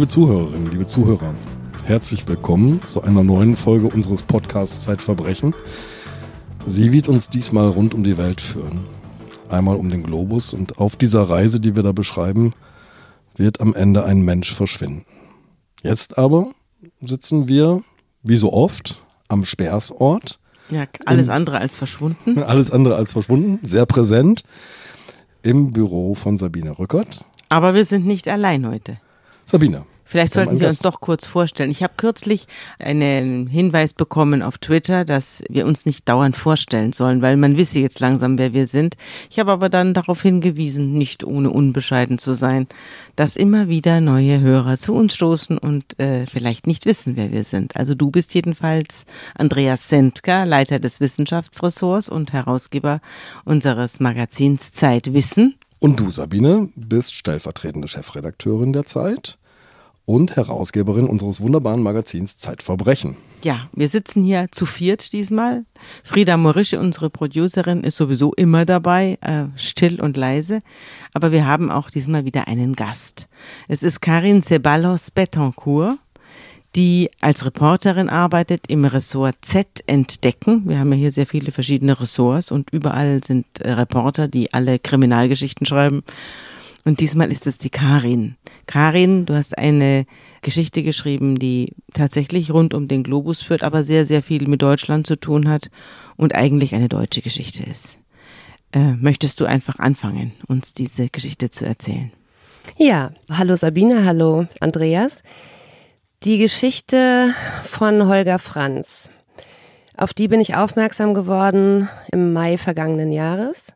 [0.00, 1.34] Liebe Zuhörerinnen, liebe Zuhörer,
[1.84, 5.54] herzlich willkommen zu einer neuen Folge unseres Podcasts Zeitverbrechen.
[6.66, 8.86] Sie wird uns diesmal rund um die Welt führen.
[9.50, 12.54] Einmal um den Globus und auf dieser Reise, die wir da beschreiben,
[13.36, 15.04] wird am Ende ein Mensch verschwinden.
[15.82, 16.52] Jetzt aber
[17.02, 17.82] sitzen wir,
[18.22, 20.40] wie so oft, am Sperrsort.
[20.70, 22.42] Ja, alles andere als verschwunden.
[22.42, 24.44] Alles andere als verschwunden, sehr präsent
[25.42, 27.22] im Büro von Sabine Rückert.
[27.50, 28.96] Aber wir sind nicht allein heute.
[29.44, 29.89] Sabine.
[30.10, 31.70] Vielleicht sollten wir uns doch kurz vorstellen.
[31.70, 32.48] Ich habe kürzlich
[32.80, 37.78] einen Hinweis bekommen auf Twitter, dass wir uns nicht dauernd vorstellen sollen, weil man wisse
[37.78, 38.96] jetzt langsam, wer wir sind.
[39.30, 42.66] Ich habe aber dann darauf hingewiesen, nicht ohne unbescheiden zu sein,
[43.14, 47.44] dass immer wieder neue Hörer zu uns stoßen und äh, vielleicht nicht wissen, wer wir
[47.44, 47.76] sind.
[47.76, 53.00] Also du bist jedenfalls Andreas Sendker, Leiter des Wissenschaftsressorts und Herausgeber
[53.44, 55.54] unseres Magazins Zeitwissen.
[55.78, 59.38] Und du, Sabine, bist stellvertretende Chefredakteurin der Zeit
[60.04, 63.16] und Herausgeberin unseres wunderbaren Magazins Zeitverbrechen.
[63.42, 65.64] Ja, wir sitzen hier zu viert diesmal.
[66.04, 70.62] Frieda Morische, unsere Producerin, ist sowieso immer dabei, äh, still und leise.
[71.14, 73.28] Aber wir haben auch diesmal wieder einen Gast.
[73.66, 75.96] Es ist Karin Ceballos Betancourt,
[76.76, 80.62] die als Reporterin arbeitet im Ressort Z entdecken.
[80.66, 84.78] Wir haben ja hier sehr viele verschiedene Ressorts und überall sind äh, Reporter, die alle
[84.78, 86.02] Kriminalgeschichten schreiben.
[86.84, 88.36] Und diesmal ist es die Karin.
[88.66, 90.06] Karin, du hast eine
[90.42, 95.06] Geschichte geschrieben, die tatsächlich rund um den Globus führt, aber sehr, sehr viel mit Deutschland
[95.06, 95.70] zu tun hat
[96.16, 97.98] und eigentlich eine deutsche Geschichte ist.
[98.72, 102.12] Äh, möchtest du einfach anfangen, uns diese Geschichte zu erzählen?
[102.76, 105.22] Ja, hallo Sabine, hallo Andreas.
[106.22, 109.10] Die Geschichte von Holger Franz.
[109.96, 113.74] Auf die bin ich aufmerksam geworden im Mai vergangenen Jahres.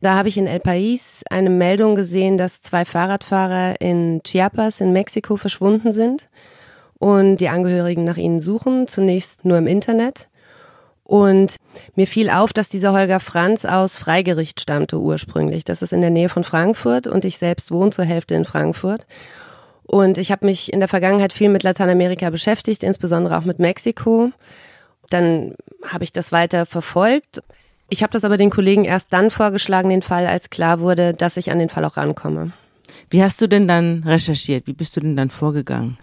[0.00, 4.92] Da habe ich in El País eine Meldung gesehen, dass zwei Fahrradfahrer in Chiapas in
[4.92, 6.28] Mexiko verschwunden sind
[6.98, 10.28] und die Angehörigen nach ihnen suchen, zunächst nur im Internet.
[11.02, 11.56] Und
[11.94, 15.64] mir fiel auf, dass dieser Holger Franz aus Freigericht stammte ursprünglich.
[15.64, 19.06] Das ist in der Nähe von Frankfurt und ich selbst wohne zur Hälfte in Frankfurt.
[19.84, 24.32] Und ich habe mich in der Vergangenheit viel mit Lateinamerika beschäftigt, insbesondere auch mit Mexiko.
[25.08, 25.54] Dann
[25.86, 27.42] habe ich das weiter verfolgt.
[27.90, 31.36] Ich habe das aber den Kollegen erst dann vorgeschlagen, den Fall, als klar wurde, dass
[31.36, 32.52] ich an den Fall auch rankomme.
[33.10, 34.66] Wie hast du denn dann recherchiert?
[34.66, 35.96] Wie bist du denn dann vorgegangen?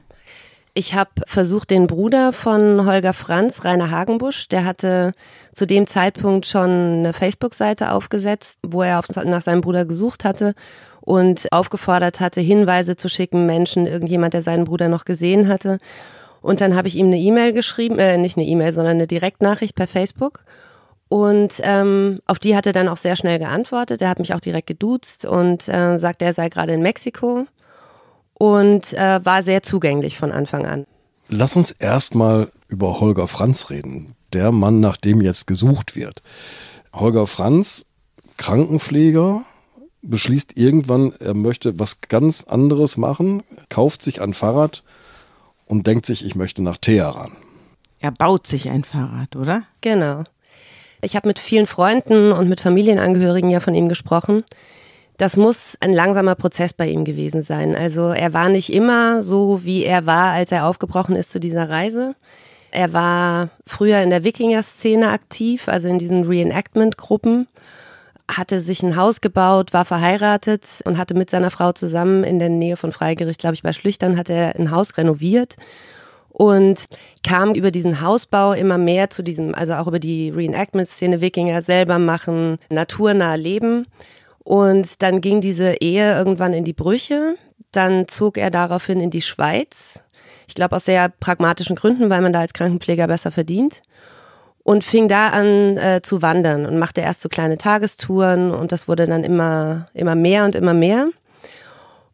[0.74, 5.14] Ich habe versucht, den Bruder von Holger Franz, Rainer Hagenbusch, der hatte
[5.54, 10.54] zu dem Zeitpunkt schon eine Facebook-Seite aufgesetzt, wo er auf, nach seinem Bruder gesucht hatte
[11.00, 15.78] und aufgefordert hatte, Hinweise zu schicken, Menschen, irgendjemand, der seinen Bruder noch gesehen hatte.
[16.42, 19.76] Und dann habe ich ihm eine E-Mail geschrieben, äh, nicht eine E-Mail, sondern eine Direktnachricht
[19.76, 20.44] per Facebook
[21.08, 24.02] und ähm, auf die hat er dann auch sehr schnell geantwortet.
[24.02, 27.46] Er hat mich auch direkt geduzt und äh, sagte, er sei gerade in Mexiko
[28.34, 30.86] und äh, war sehr zugänglich von Anfang an.
[31.30, 36.22] Lass uns erstmal über Holger Franz reden, der Mann, nach dem jetzt gesucht wird.
[36.94, 37.86] Holger Franz,
[38.38, 39.44] Krankenpfleger,
[40.02, 44.84] beschließt irgendwann, er möchte was ganz anderes machen, kauft sich ein Fahrrad
[45.66, 47.32] und denkt sich, ich möchte nach Teheran.
[48.00, 49.64] Er baut sich ein Fahrrad, oder?
[49.82, 50.24] Genau.
[51.06, 54.44] Ich habe mit vielen Freunden und mit Familienangehörigen ja von ihm gesprochen.
[55.18, 57.76] Das muss ein langsamer Prozess bei ihm gewesen sein.
[57.76, 61.70] Also er war nicht immer so, wie er war, als er aufgebrochen ist zu dieser
[61.70, 62.16] Reise.
[62.72, 67.48] Er war früher in der Wikinger-Szene aktiv, also in diesen Reenactment-Gruppen,
[68.28, 72.50] hatte sich ein Haus gebaut, war verheiratet und hatte mit seiner Frau zusammen in der
[72.50, 75.56] Nähe von Freigericht, glaube ich, bei Schlüchtern, hat er ein Haus renoviert
[76.36, 76.88] und
[77.26, 81.98] kam über diesen Hausbau immer mehr zu diesem, also auch über die Reenactment-Szene, Wikinger selber
[81.98, 83.88] machen, naturnah leben.
[84.40, 87.36] Und dann ging diese Ehe irgendwann in die Brüche.
[87.72, 90.04] Dann zog er daraufhin in die Schweiz.
[90.50, 93.82] Ich glaube aus sehr pragmatischen Gründen, weil man da als Krankenpfleger besser verdient.
[94.62, 98.90] Und fing da an äh, zu wandern und machte erst so kleine Tagestouren und das
[98.90, 101.06] wurde dann immer, immer mehr und immer mehr.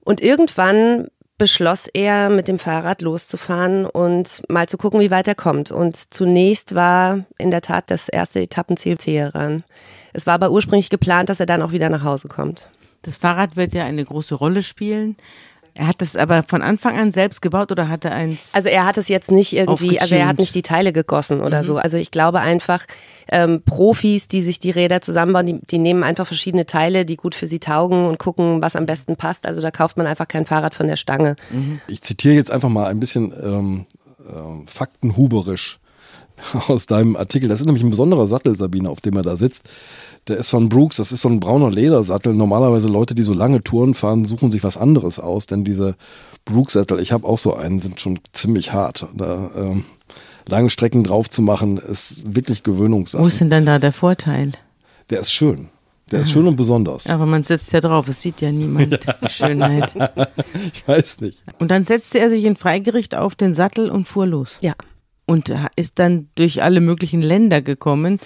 [0.04, 1.08] Und irgendwann
[1.42, 5.72] beschloss er, mit dem Fahrrad loszufahren und mal zu gucken, wie weit er kommt.
[5.72, 9.64] Und zunächst war in der Tat das erste Etappenziel Teheran.
[10.14, 12.70] Es war aber ursprünglich geplant, dass er dann auch wieder nach Hause kommt.
[13.02, 15.18] Das Fahrrad wird ja eine große Rolle spielen.
[15.74, 18.50] Er hat es aber von Anfang an selbst gebaut oder hat er eins?
[18.54, 21.62] Also er hat es jetzt nicht irgendwie, also er hat nicht die Teile gegossen oder
[21.62, 21.66] mhm.
[21.66, 21.78] so.
[21.78, 22.86] Also ich glaube einfach,
[23.30, 27.36] ähm, Profis, die sich die Räder zusammenbauen, die, die nehmen einfach verschiedene Teile, die gut
[27.36, 29.46] für sie taugen und gucken, was am besten passt.
[29.46, 31.36] Also da kauft man einfach kein Fahrrad von der Stange.
[31.52, 31.80] Mhm.
[31.88, 33.86] Ich zitiere jetzt einfach mal ein bisschen ähm,
[34.20, 35.81] äh, faktenhuberisch
[36.68, 37.50] aus deinem Artikel.
[37.50, 39.70] Das ist nämlich ein besonderer Sattel, Sabine, auf dem er da sitzt.
[40.28, 42.34] Der ist von Brooks, das ist so ein brauner Ledersattel.
[42.34, 45.96] Normalerweise Leute, die so lange Touren fahren, suchen sich was anderes aus, denn diese
[46.46, 49.08] Brooks-Sattel, ich habe auch so einen, sind schon ziemlich hart.
[49.16, 49.86] Da ähm,
[50.48, 53.24] lange Strecken drauf zu machen, ist wirklich Gewöhnungssache.
[53.24, 54.52] Wo ist denn dann da der Vorteil?
[55.10, 55.70] Der ist schön.
[56.12, 57.08] Der ist schön und besonders.
[57.08, 59.96] Aber man setzt ja drauf, es sieht ja niemand die Schönheit.
[60.74, 61.42] ich weiß nicht.
[61.58, 64.58] Und dann setzte er sich in Freigericht auf den Sattel und fuhr los.
[64.60, 64.74] Ja.
[65.32, 68.20] Und ist dann durch alle möglichen Länder gekommen,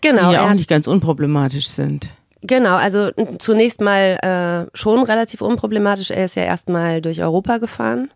[0.00, 0.28] Genau.
[0.28, 2.10] die ja auch nicht ganz unproblematisch sind.
[2.42, 6.10] Genau, also zunächst mal äh, schon relativ unproblematisch.
[6.10, 8.10] Er ist ja erstmal durch Europa gefahren.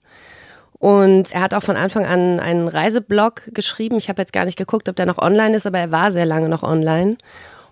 [0.78, 3.96] Und er hat auch von Anfang an einen Reiseblog geschrieben.
[3.96, 6.26] Ich habe jetzt gar nicht geguckt, ob der noch online ist, aber er war sehr
[6.26, 7.16] lange noch online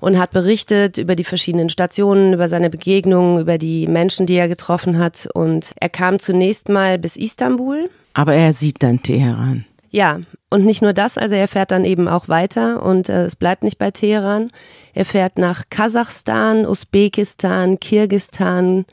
[0.00, 4.48] und hat berichtet über die verschiedenen Stationen, über seine Begegnungen, über die Menschen, die er
[4.48, 5.28] getroffen hat.
[5.34, 7.88] Und er kam zunächst mal bis Istanbul.
[8.14, 9.66] Aber er sieht dann Teheran.
[9.90, 13.36] Ja, und nicht nur das, also er fährt dann eben auch weiter und äh, es
[13.36, 14.50] bleibt nicht bei Teheran.
[14.94, 18.84] Er fährt nach Kasachstan, Usbekistan, Kirgistan,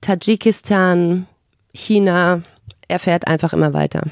[0.00, 1.26] Tadschikistan,
[1.74, 2.42] China.
[2.88, 4.04] Er fährt einfach immer weiter.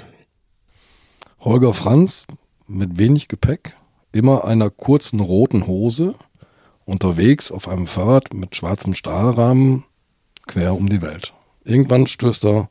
[1.40, 2.26] Holger Franz
[2.66, 3.76] mit wenig Gepäck,
[4.12, 6.14] immer einer kurzen roten Hose,
[6.84, 9.84] unterwegs auf einem Fahrrad mit schwarzem Stahlrahmen,
[10.46, 11.34] quer um die Welt.
[11.64, 12.68] Irgendwann stößt er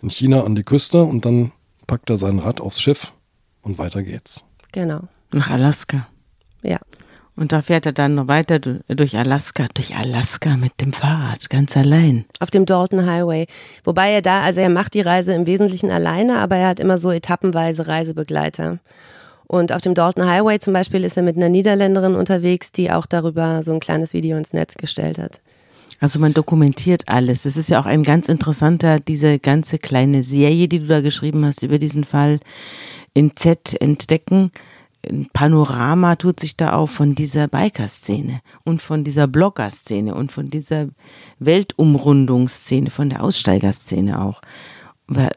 [0.00, 1.52] in China an die Küste und dann
[1.88, 3.12] packt er sein Rad aufs Schiff
[3.62, 4.44] und weiter geht's.
[4.70, 5.00] Genau.
[5.32, 6.06] Nach Alaska.
[6.62, 6.78] Ja.
[7.34, 11.50] Und da fährt er dann noch weiter du- durch Alaska, durch Alaska mit dem Fahrrad,
[11.50, 12.24] ganz allein.
[12.40, 13.46] Auf dem Dalton Highway.
[13.84, 16.98] Wobei er da, also er macht die Reise im Wesentlichen alleine, aber er hat immer
[16.98, 18.78] so etappenweise Reisebegleiter.
[19.46, 23.06] Und auf dem Dalton Highway zum Beispiel ist er mit einer Niederländerin unterwegs, die auch
[23.06, 25.40] darüber so ein kleines Video ins Netz gestellt hat.
[26.00, 27.42] Also man dokumentiert alles.
[27.42, 31.44] Das ist ja auch ein ganz interessanter, diese ganze kleine Serie, die du da geschrieben
[31.44, 32.40] hast über diesen Fall
[33.14, 34.50] in Z entdecken.
[35.08, 40.48] Ein Panorama tut sich da auf von dieser Biker-Szene und von dieser Blogger-Szene und von
[40.48, 40.88] dieser
[41.38, 44.40] Weltumrundungsszene, von der Aussteigerszene auch.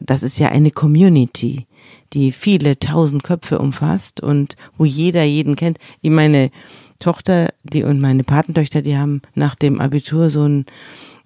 [0.00, 1.66] Das ist ja eine Community,
[2.12, 5.78] die viele tausend Köpfe umfasst und wo jeder jeden kennt.
[6.02, 6.50] Ich meine
[7.02, 10.66] Tochter, die und meine Patentöchter, die haben nach dem Abitur so ein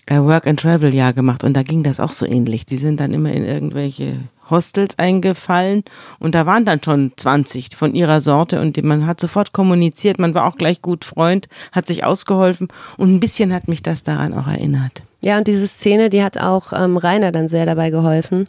[0.07, 1.45] äh, Work-and-Travel-Jahr gemacht.
[1.45, 2.65] Und da ging das auch so ähnlich.
[2.65, 5.85] Die sind dann immer in irgendwelche Hostels eingefallen.
[6.19, 8.61] Und da waren dann schon 20 von ihrer Sorte.
[8.61, 12.69] Und man hat sofort kommuniziert, man war auch gleich gut Freund, hat sich ausgeholfen.
[12.97, 15.03] Und ein bisschen hat mich das daran auch erinnert.
[15.21, 18.49] Ja, und diese Szene, die hat auch ähm, Rainer dann sehr dabei geholfen,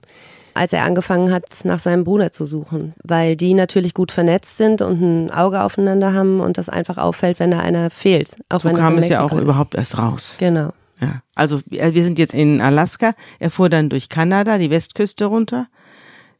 [0.57, 4.81] als er angefangen hat, nach seinem Bruder zu suchen, weil die natürlich gut vernetzt sind
[4.81, 8.35] und ein Auge aufeinander haben und das einfach auffällt, wenn da einer fehlt.
[8.49, 9.41] Auch So wenn kam es ja auch ist.
[9.41, 10.37] überhaupt erst raus.
[10.39, 10.73] Genau.
[10.99, 11.21] Ja.
[11.35, 15.67] Also wir wir sind jetzt in Alaska, er fuhr dann durch Kanada, die Westküste runter,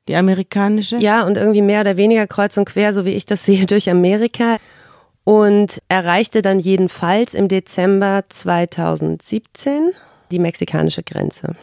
[0.08, 0.98] die amerikanische.
[0.98, 3.90] Ja, und irgendwie mehr oder weniger kreuz und quer, so wie ich das sehe, durch
[3.90, 4.58] Amerika.
[5.24, 9.92] Und erreichte dann jedenfalls im Dezember 2017
[10.32, 11.56] die mexikanische Grenze.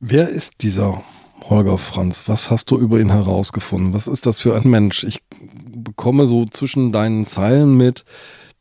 [0.00, 1.02] Wer ist dieser
[1.48, 2.28] Holger Franz?
[2.28, 3.94] Was hast du über ihn herausgefunden?
[3.94, 5.04] Was ist das für ein Mensch?
[5.04, 5.20] Ich
[5.74, 8.04] bekomme so zwischen deinen Zeilen mit,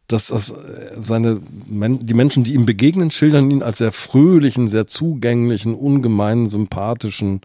[0.07, 4.87] dass das äh, seine die Menschen, die ihm begegnen, schildern ihn als sehr fröhlichen, sehr
[4.87, 7.41] zugänglichen, ungemein sympathischen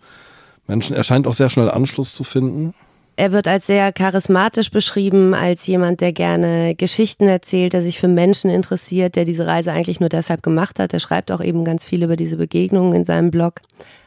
[0.68, 0.94] Menschen.
[0.94, 2.72] Er scheint auch sehr schnell Anschluss zu finden.
[3.16, 8.08] Er wird als sehr charismatisch beschrieben, als jemand, der gerne Geschichten erzählt, der sich für
[8.08, 10.94] Menschen interessiert, der diese Reise eigentlich nur deshalb gemacht hat.
[10.94, 13.60] Er schreibt auch eben ganz viel über diese Begegnungen in seinem Blog.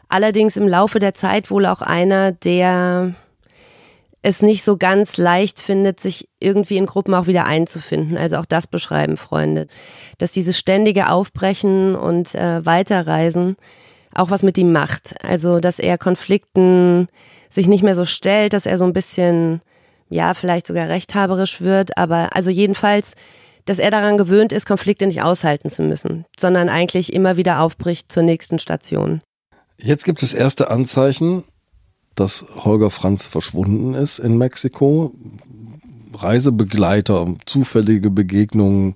[0.09, 3.15] Allerdings im Laufe der Zeit wohl auch einer, der
[4.25, 8.17] es nicht so ganz leicht findet, sich irgendwie in Gruppen auch wieder einzufinden.
[8.17, 9.67] Also auch das beschreiben Freunde,
[10.17, 13.55] dass dieses ständige Aufbrechen und äh, Weiterreisen
[14.15, 15.15] auch was mit ihm macht.
[15.23, 17.07] Also dass er Konflikten
[17.51, 19.61] sich nicht mehr so stellt, dass er so ein bisschen,
[20.09, 23.13] ja, vielleicht sogar rechthaberisch wird, aber also jedenfalls,
[23.65, 28.11] dass er daran gewöhnt ist, Konflikte nicht aushalten zu müssen, sondern eigentlich immer wieder aufbricht
[28.11, 29.21] zur nächsten Station.
[29.77, 31.43] Jetzt gibt es erste Anzeichen,
[32.15, 35.13] dass Holger Franz verschwunden ist in Mexiko.
[36.13, 38.95] Reisebegleiter, zufällige Begegnungen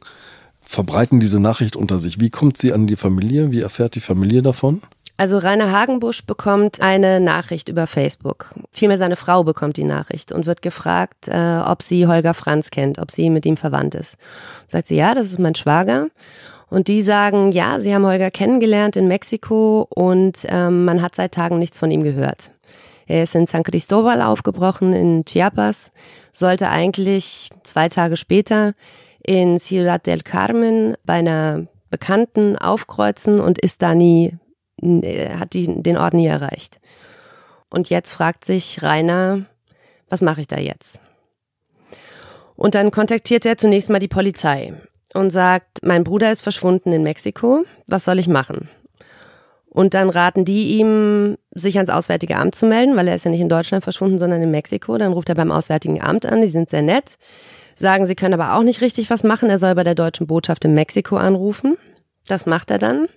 [0.62, 2.20] verbreiten diese Nachricht unter sich.
[2.20, 3.52] Wie kommt sie an die Familie?
[3.52, 4.82] Wie erfährt die Familie davon?
[5.18, 8.56] Also Rainer Hagenbusch bekommt eine Nachricht über Facebook.
[8.72, 13.00] Vielmehr seine Frau bekommt die Nachricht und wird gefragt, äh, ob sie Holger Franz kennt,
[13.00, 14.16] ob sie mit ihm verwandt ist.
[14.68, 16.08] Sagt sie, ja, das ist mein Schwager.
[16.70, 21.34] Und die sagen, ja, sie haben Holger kennengelernt in Mexiko und ähm, man hat seit
[21.34, 22.52] Tagen nichts von ihm gehört.
[23.08, 25.92] Er ist in San Cristobal aufgebrochen, in Chiapas,
[26.32, 28.74] sollte eigentlich zwei Tage später
[29.24, 34.38] in Ciudad del Carmen bei einer Bekannten aufkreuzen und ist da nie,
[34.80, 36.80] er hat die, den Ort nie erreicht.
[37.72, 39.46] Und jetzt fragt sich Rainer,
[40.08, 41.02] was mache ich da jetzt?
[42.56, 44.74] Und dann kontaktiert er zunächst mal die Polizei
[45.13, 48.70] und sagt, mein Bruder ist verschwunden in Mexiko, was soll ich machen?
[49.70, 53.32] Und dann raten die ihm, sich ans Auswärtige Amt zu melden, weil er ist ja
[53.32, 54.98] nicht in Deutschland verschwunden, sondern in Mexiko.
[54.98, 57.18] Dann ruft er beim Auswärtigen Amt an, die sind sehr nett,
[57.75, 60.66] sagen, sie können aber auch nicht richtig was machen, er soll bei der deutschen Botschaft
[60.66, 61.78] in Mexiko anrufen.
[62.28, 63.08] Das macht er dann.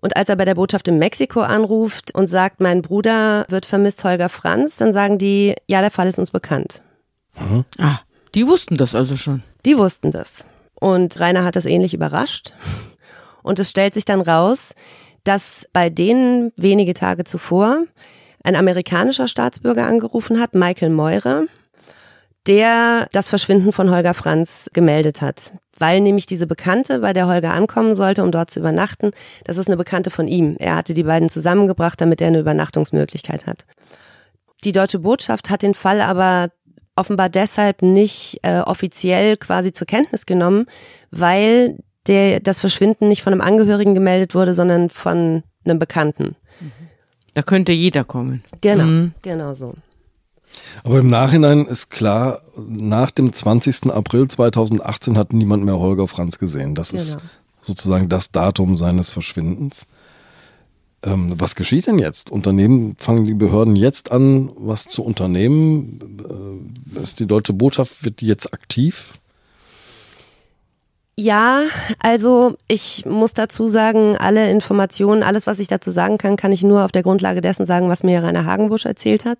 [0.00, 4.04] Und als er bei der Botschaft in Mexiko anruft und sagt, mein Bruder wird vermisst,
[4.04, 6.82] Holger Franz, dann sagen die, ja, der Fall ist uns bekannt.
[7.38, 7.64] Mhm.
[7.78, 8.00] Ah,
[8.34, 9.42] die wussten das also schon.
[9.66, 10.46] Die wussten das.
[10.80, 12.54] Und Rainer hat das ähnlich überrascht.
[13.42, 14.74] Und es stellt sich dann raus,
[15.24, 17.82] dass bei denen wenige Tage zuvor
[18.44, 21.46] ein amerikanischer Staatsbürger angerufen hat, Michael Meurer,
[22.46, 25.52] der das Verschwinden von Holger Franz gemeldet hat.
[25.76, 29.10] Weil nämlich diese Bekannte bei der Holger ankommen sollte, um dort zu übernachten,
[29.44, 30.54] das ist eine Bekannte von ihm.
[30.60, 33.66] Er hatte die beiden zusammengebracht, damit er eine Übernachtungsmöglichkeit hat.
[34.62, 36.50] Die deutsche Botschaft hat den Fall aber
[36.96, 40.66] offenbar deshalb nicht äh, offiziell quasi zur Kenntnis genommen,
[41.10, 46.36] weil der, das Verschwinden nicht von einem Angehörigen gemeldet wurde, sondern von einem Bekannten.
[47.34, 48.42] Da könnte jeder kommen.
[48.60, 49.14] Genau, mhm.
[49.22, 49.74] genau so.
[50.84, 53.90] Aber im Nachhinein ist klar, nach dem 20.
[53.90, 56.74] April 2018 hat niemand mehr Holger Franz gesehen.
[56.74, 57.02] Das genau.
[57.02, 57.18] ist
[57.60, 59.86] sozusagen das Datum seines Verschwindens.
[61.06, 62.32] Ähm, was geschieht denn jetzt?
[62.32, 66.18] Unternehmen, fangen die Behörden jetzt an, was zu unternehmen?
[66.98, 69.18] Äh, ist die deutsche Botschaft, wird die jetzt aktiv?
[71.18, 71.62] Ja,
[72.00, 76.62] also ich muss dazu sagen, alle Informationen, alles, was ich dazu sagen kann, kann ich
[76.62, 79.38] nur auf der Grundlage dessen sagen, was mir Rainer Hagenbusch erzählt hat.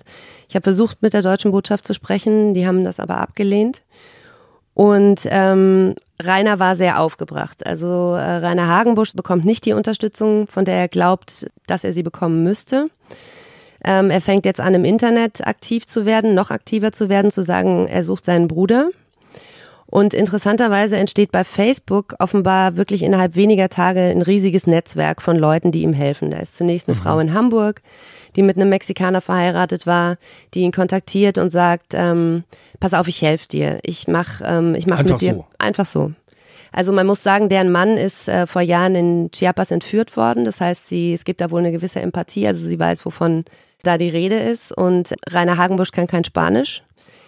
[0.48, 3.82] Ich habe versucht, mit der deutschen Botschaft zu sprechen, die haben das aber abgelehnt.
[4.76, 7.64] Und ähm, Rainer war sehr aufgebracht.
[7.64, 12.02] Also äh, Rainer Hagenbusch bekommt nicht die Unterstützung, von der er glaubt, dass er sie
[12.02, 12.88] bekommen müsste.
[13.82, 17.40] Ähm, er fängt jetzt an, im Internet aktiv zu werden, noch aktiver zu werden, zu
[17.40, 18.90] sagen, er sucht seinen Bruder.
[19.88, 25.70] Und interessanterweise entsteht bei Facebook offenbar wirklich innerhalb weniger Tage ein riesiges Netzwerk von Leuten,
[25.70, 26.30] die ihm helfen.
[26.30, 27.02] Da ist zunächst eine mhm.
[27.02, 27.82] Frau in Hamburg,
[28.34, 30.16] die mit einem Mexikaner verheiratet war,
[30.54, 32.44] die ihn kontaktiert und sagt, ähm,
[32.80, 33.78] pass auf, ich helfe dir.
[33.82, 35.34] Ich mach, ähm, ich mach mit dir.
[35.34, 35.46] So.
[35.58, 36.12] Einfach so.
[36.72, 40.44] Also man muss sagen, deren Mann ist äh, vor Jahren in Chiapas entführt worden.
[40.44, 42.46] Das heißt, sie, es gibt da wohl eine gewisse Empathie.
[42.46, 43.44] Also sie weiß, wovon
[43.82, 44.76] da die Rede ist.
[44.76, 46.82] Und Rainer Hagenbusch kann kein Spanisch.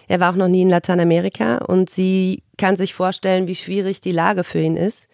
[0.09, 4.11] Er war auch noch nie in Lateinamerika und sie kann sich vorstellen, wie schwierig die
[4.11, 5.07] Lage für ihn ist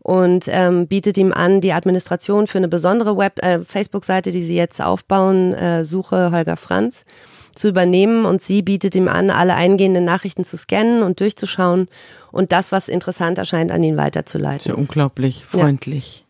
[0.00, 4.56] und ähm, bietet ihm an, die Administration für eine besondere Web äh, Facebook-Seite, die sie
[4.56, 7.04] jetzt aufbauen, äh, Suche Holger Franz,
[7.54, 11.86] zu übernehmen und sie bietet ihm an, alle eingehenden Nachrichten zu scannen und durchzuschauen
[12.32, 14.58] und das, was interessant erscheint, an ihn weiterzuleiten.
[14.58, 16.23] Sehr unglaublich freundlich.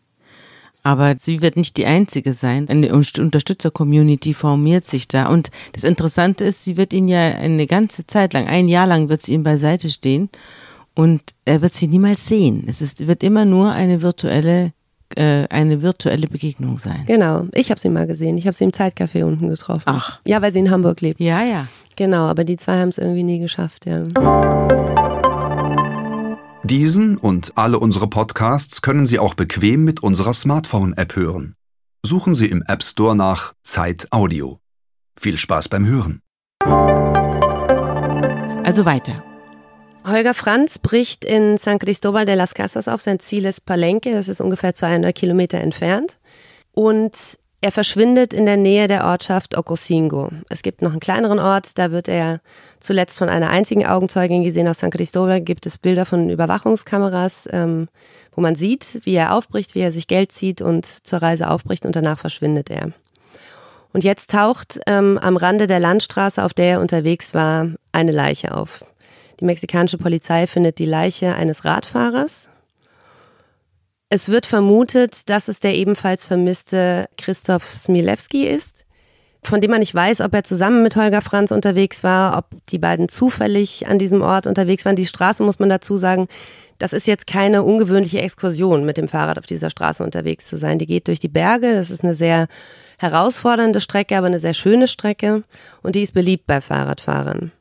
[0.85, 2.69] Aber sie wird nicht die einzige sein.
[2.69, 5.29] Eine Unterstützer-Community formiert sich da.
[5.29, 9.09] Und das Interessante ist, sie wird ihn ja eine ganze Zeit lang, ein Jahr lang
[9.09, 10.29] wird sie ihm beiseite stehen.
[10.93, 12.65] Und er wird sie niemals sehen.
[12.67, 14.73] Es ist, wird immer nur eine virtuelle
[15.15, 17.03] äh, eine virtuelle Begegnung sein.
[17.07, 18.37] Genau, ich habe sie mal gesehen.
[18.37, 19.83] Ich habe sie im Zeitcafé unten getroffen.
[19.87, 20.19] Ach.
[20.25, 21.19] Ja, weil sie in Hamburg lebt.
[21.19, 21.67] Ja, ja.
[21.95, 24.05] Genau, aber die zwei haben es irgendwie nie geschafft, ja.
[26.65, 31.53] Diesen und alle unsere Podcasts können Sie auch bequem mit unserer Smartphone-App hören.
[32.03, 34.57] Suchen Sie im App Store nach Zeit Audio.
[35.15, 36.21] Viel Spaß beim Hören.
[38.65, 39.23] Also weiter.
[40.07, 42.99] Holger Franz bricht in San Cristobal de las Casas auf.
[42.99, 46.17] Sein Ziel ist Palenque, das ist ungefähr 200 Kilometer entfernt.
[46.71, 50.29] Und er verschwindet in der Nähe der Ortschaft Ocosingo.
[50.49, 52.41] Es gibt noch einen kleineren Ort, da wird er
[52.85, 54.67] zuletzt von einer einzigen Augenzeugin gesehen.
[54.67, 57.87] Aus San Cristobal gibt es Bilder von Überwachungskameras, ähm,
[58.33, 61.85] wo man sieht, wie er aufbricht, wie er sich Geld zieht und zur Reise aufbricht
[61.85, 62.91] und danach verschwindet er.
[63.91, 68.55] Und jetzt taucht ähm, am Rande der Landstraße, auf der er unterwegs war, eine Leiche
[68.55, 68.85] auf.
[69.39, 72.49] Die mexikanische Polizei findet die Leiche eines Radfahrers,
[74.09, 78.84] es wird vermutet, dass es der ebenfalls vermisste Christoph Smilewski ist,
[79.45, 82.77] von dem man nicht weiß, ob er zusammen mit Holger Franz unterwegs war, ob die
[82.77, 84.95] beiden zufällig an diesem Ort unterwegs waren.
[84.95, 86.27] Die Straße, muss man dazu sagen,
[86.77, 90.79] das ist jetzt keine ungewöhnliche Exkursion, mit dem Fahrrad auf dieser Straße unterwegs zu sein.
[90.79, 91.73] Die geht durch die Berge.
[91.73, 92.47] Das ist eine sehr
[92.97, 95.43] herausfordernde Strecke, aber eine sehr schöne Strecke.
[95.83, 97.51] Und die ist beliebt bei Fahrradfahrern.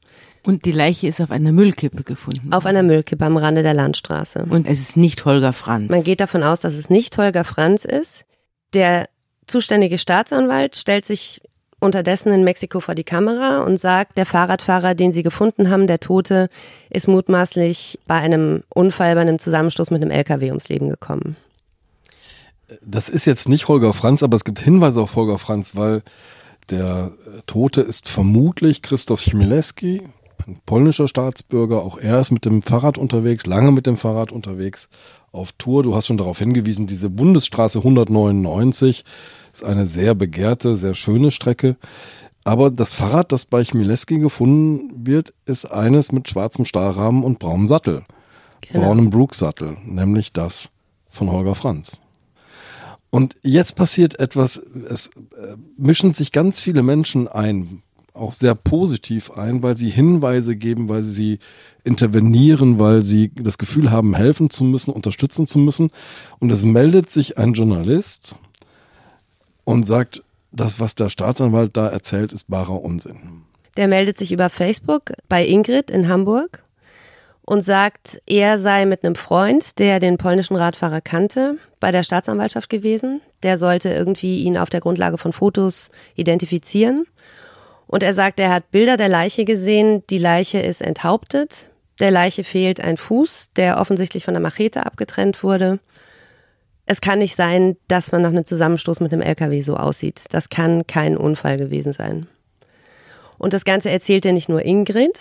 [0.42, 2.52] Und die Leiche ist auf einer Müllkippe gefunden.
[2.52, 4.46] Auf einer Müllkippe am Rande der Landstraße.
[4.48, 5.90] Und es ist nicht Holger Franz.
[5.90, 8.26] Man geht davon aus, dass es nicht Holger Franz ist.
[8.74, 9.08] Der
[9.46, 11.40] zuständige Staatsanwalt stellt sich
[11.84, 16.00] unterdessen in Mexiko vor die Kamera und sagt, der Fahrradfahrer, den sie gefunden haben, der
[16.00, 16.48] Tote,
[16.90, 21.36] ist mutmaßlich bei einem Unfall, bei einem Zusammenstoß mit einem LKW ums Leben gekommen.
[22.82, 26.02] Das ist jetzt nicht Holger Franz, aber es gibt Hinweise auf Holger Franz, weil
[26.70, 27.12] der
[27.46, 30.02] Tote ist vermutlich Christoph Chmielewski,
[30.46, 31.82] ein polnischer Staatsbürger.
[31.82, 34.88] Auch er ist mit dem Fahrrad unterwegs, lange mit dem Fahrrad unterwegs
[35.32, 35.82] auf Tour.
[35.82, 39.04] Du hast schon darauf hingewiesen, diese Bundesstraße 199
[39.54, 41.76] ist eine sehr begehrte, sehr schöne Strecke.
[42.44, 47.68] Aber das Fahrrad, das bei Chmielewski gefunden wird, ist eines mit schwarzem Stahlrahmen und braunem
[47.68, 48.02] Sattel.
[48.60, 48.86] Genau.
[48.86, 50.70] Braunem Brooks-Sattel, nämlich das
[51.08, 52.00] von Holger Franz.
[53.10, 54.56] Und jetzt passiert etwas,
[54.88, 57.82] es äh, mischen sich ganz viele Menschen ein,
[58.12, 61.38] auch sehr positiv ein, weil sie Hinweise geben, weil sie
[61.84, 65.90] intervenieren, weil sie das Gefühl haben, helfen zu müssen, unterstützen zu müssen.
[66.40, 68.36] Und es meldet sich ein Journalist
[69.64, 73.42] und sagt, das, was der Staatsanwalt da erzählt, ist barer Unsinn.
[73.76, 76.62] Der meldet sich über Facebook bei Ingrid in Hamburg
[77.42, 82.70] und sagt, er sei mit einem Freund, der den polnischen Radfahrer kannte, bei der Staatsanwaltschaft
[82.70, 83.20] gewesen.
[83.42, 87.04] Der sollte irgendwie ihn auf der Grundlage von Fotos identifizieren.
[87.86, 90.02] Und er sagt, er hat Bilder der Leiche gesehen.
[90.08, 91.68] Die Leiche ist enthauptet.
[92.00, 95.80] Der Leiche fehlt ein Fuß, der offensichtlich von der Machete abgetrennt wurde.
[96.86, 100.24] Es kann nicht sein, dass man nach einem Zusammenstoß mit dem LKW so aussieht.
[100.30, 102.26] Das kann kein Unfall gewesen sein.
[103.38, 105.18] Und das Ganze erzählt er nicht nur Ingrid,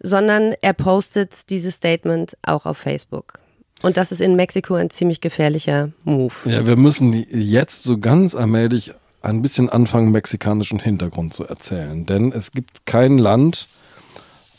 [0.00, 3.40] sondern er postet dieses Statement auch auf Facebook.
[3.82, 6.34] Und das ist in Mexiko ein ziemlich gefährlicher Move.
[6.44, 12.04] Ja, wir müssen jetzt so ganz allmählich ein bisschen anfangen, mexikanischen Hintergrund zu erzählen.
[12.06, 13.68] Denn es gibt kein Land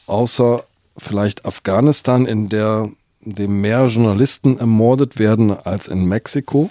[0.06, 0.64] außer
[0.98, 2.90] vielleicht Afghanistan, in der
[3.36, 6.70] dem mehr Journalisten ermordet werden als in Mexiko.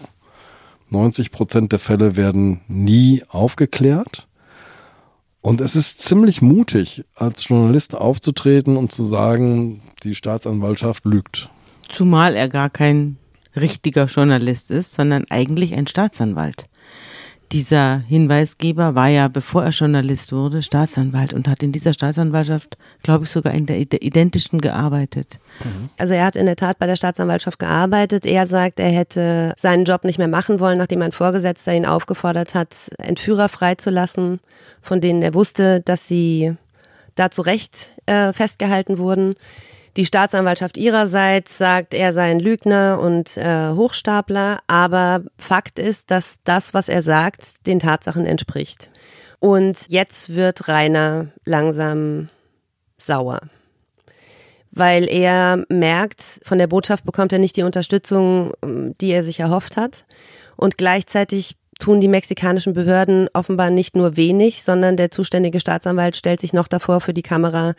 [0.91, 4.27] 90 Prozent der Fälle werden nie aufgeklärt.
[5.41, 11.49] Und es ist ziemlich mutig, als Journalist aufzutreten und zu sagen, die Staatsanwaltschaft lügt.
[11.89, 13.17] Zumal er gar kein
[13.57, 16.69] richtiger Journalist ist, sondern eigentlich ein Staatsanwalt.
[17.53, 23.25] Dieser Hinweisgeber war ja, bevor er Journalist wurde, Staatsanwalt und hat in dieser Staatsanwaltschaft, glaube
[23.25, 25.39] ich, sogar in der identischen gearbeitet.
[25.65, 25.89] Mhm.
[25.97, 28.27] Also er hat in der Tat bei der Staatsanwaltschaft gearbeitet.
[28.27, 32.55] Er sagt, er hätte seinen Job nicht mehr machen wollen, nachdem ein Vorgesetzter ihn aufgefordert
[32.55, 34.41] hat, Entführer freizulassen,
[34.83, 36.55] von denen er wusste, dass sie
[37.15, 39.37] da zu Recht äh, festgehalten wurden.
[39.99, 46.37] Die Staatsanwaltschaft ihrerseits sagt, er sei ein Lügner und äh, Hochstapler, aber Fakt ist, dass
[46.45, 48.91] das, was er sagt, den Tatsachen entspricht.
[49.41, 52.29] Und jetzt wird Rainer langsam
[52.97, 53.41] sauer,
[54.71, 58.53] weil er merkt, von der Botschaft bekommt er nicht die Unterstützung,
[59.01, 60.05] die er sich erhofft hat.
[60.55, 66.41] Und gleichzeitig tun die mexikanischen Behörden offenbar nicht nur wenig, sondern der zuständige Staatsanwalt stellt
[66.41, 67.75] sich noch davor für die Kamera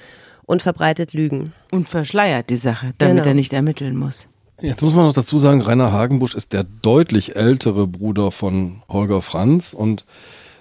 [0.49, 1.53] und verbreitet Lügen.
[1.71, 3.27] Und verschleiert die Sache, damit genau.
[3.27, 4.27] er nicht ermitteln muss.
[4.59, 9.21] Jetzt muss man noch dazu sagen, Rainer Hagenbusch ist der deutlich ältere Bruder von Holger
[9.21, 10.05] Franz und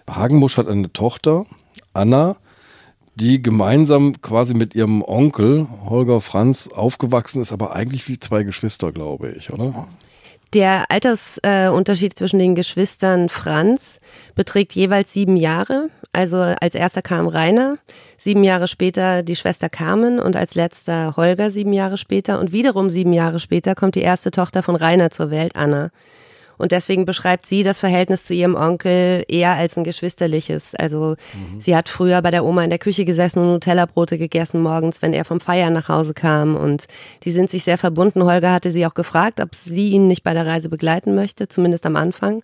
[0.09, 1.46] Hagenbusch hat eine Tochter,
[1.94, 2.37] Anna,
[3.14, 8.92] die gemeinsam quasi mit ihrem Onkel Holger Franz aufgewachsen ist, aber eigentlich wie zwei Geschwister,
[8.92, 9.88] glaube ich, oder?
[10.53, 14.01] Der Altersunterschied äh, zwischen den Geschwistern Franz
[14.35, 15.88] beträgt jeweils sieben Jahre.
[16.12, 17.79] Also als erster kam Rainer,
[18.16, 22.40] sieben Jahre später die Schwester Carmen und als letzter Holger sieben Jahre später.
[22.40, 25.90] Und wiederum sieben Jahre später kommt die erste Tochter von Rainer zur Welt, Anna.
[26.59, 30.75] Und deswegen beschreibt sie das Verhältnis zu ihrem Onkel eher als ein geschwisterliches.
[30.75, 31.61] Also mhm.
[31.61, 35.12] sie hat früher bei der Oma in der Küche gesessen und Nutella-Brote gegessen morgens, wenn
[35.12, 36.57] er vom Feiern nach Hause kam.
[36.57, 36.87] Und
[37.23, 38.25] die sind sich sehr verbunden.
[38.25, 41.87] Holger hatte sie auch gefragt, ob sie ihn nicht bei der Reise begleiten möchte, zumindest
[41.87, 42.42] am Anfang.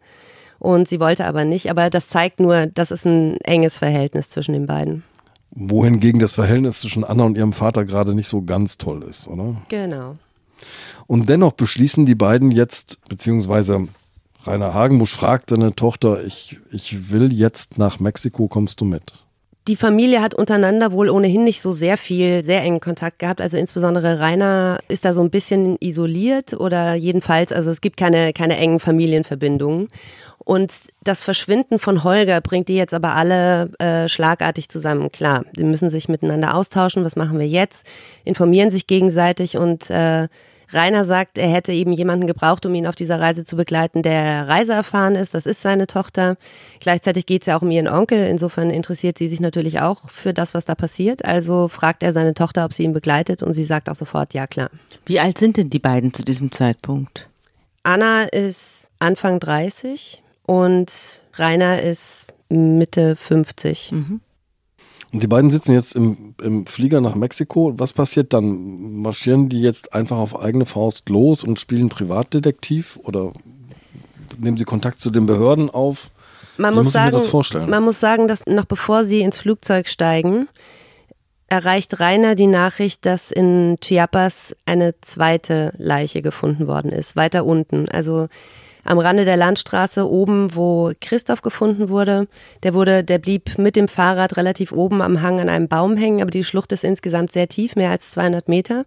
[0.64, 1.70] Und sie wollte aber nicht.
[1.70, 5.03] Aber das zeigt nur, das ist ein enges Verhältnis zwischen den beiden.
[5.50, 9.57] Wohingegen das Verhältnis zwischen Anna und ihrem Vater gerade nicht so ganz toll ist, oder?
[9.68, 10.16] Genau.
[11.07, 13.88] Und dennoch beschließen die beiden jetzt, beziehungsweise
[14.44, 19.12] Rainer Hagenbusch fragt seine Tochter, ich, ich will jetzt nach Mexiko, kommst du mit?
[19.68, 23.42] Die Familie hat untereinander wohl ohnehin nicht so sehr viel, sehr engen Kontakt gehabt.
[23.42, 28.33] Also insbesondere Rainer ist da so ein bisschen isoliert oder jedenfalls, also es gibt keine,
[28.33, 29.88] keine engen Familienverbindungen.
[30.44, 35.11] Und das Verschwinden von Holger bringt die jetzt aber alle äh, schlagartig zusammen.
[35.11, 37.04] Klar, sie müssen sich miteinander austauschen.
[37.04, 37.87] Was machen wir jetzt?
[38.24, 40.28] Informieren sich gegenseitig und äh,
[40.70, 44.48] Rainer sagt, er hätte eben jemanden gebraucht, um ihn auf dieser Reise zu begleiten, der
[44.48, 45.35] Reise erfahren ist.
[45.35, 46.37] Das ist seine Tochter.
[46.80, 48.26] Gleichzeitig geht es ja auch um ihren Onkel.
[48.26, 51.24] Insofern interessiert sie sich natürlich auch für das, was da passiert.
[51.24, 54.46] Also fragt er seine Tochter, ob sie ihn begleitet und sie sagt auch sofort, ja
[54.46, 54.70] klar.
[55.07, 57.28] Wie alt sind denn die beiden zu diesem Zeitpunkt?
[57.83, 63.92] Anna ist Anfang 30 und Rainer ist Mitte 50.
[63.92, 64.20] Mhm.
[65.12, 67.72] Und die beiden sitzen jetzt im, im Flieger nach Mexiko.
[67.76, 69.00] Was passiert dann?
[69.00, 73.33] Marschieren die jetzt einfach auf eigene Faust los und spielen Privatdetektiv oder
[74.38, 76.11] nehmen sie Kontakt zu den Behörden auf?
[76.57, 77.16] Man, Wie muss, sagen,
[77.68, 80.48] man muss sagen, dass noch bevor sie ins Flugzeug steigen,
[81.46, 87.88] erreicht Rainer die Nachricht, dass in Chiapas eine zweite Leiche gefunden worden ist, weiter unten.
[87.88, 88.28] Also
[88.85, 92.29] am Rande der Landstraße oben, wo Christoph gefunden wurde.
[92.62, 96.20] Der wurde, der blieb mit dem Fahrrad relativ oben am Hang an einem Baum hängen,
[96.20, 98.85] aber die Schlucht ist insgesamt sehr tief, mehr als 200 Meter.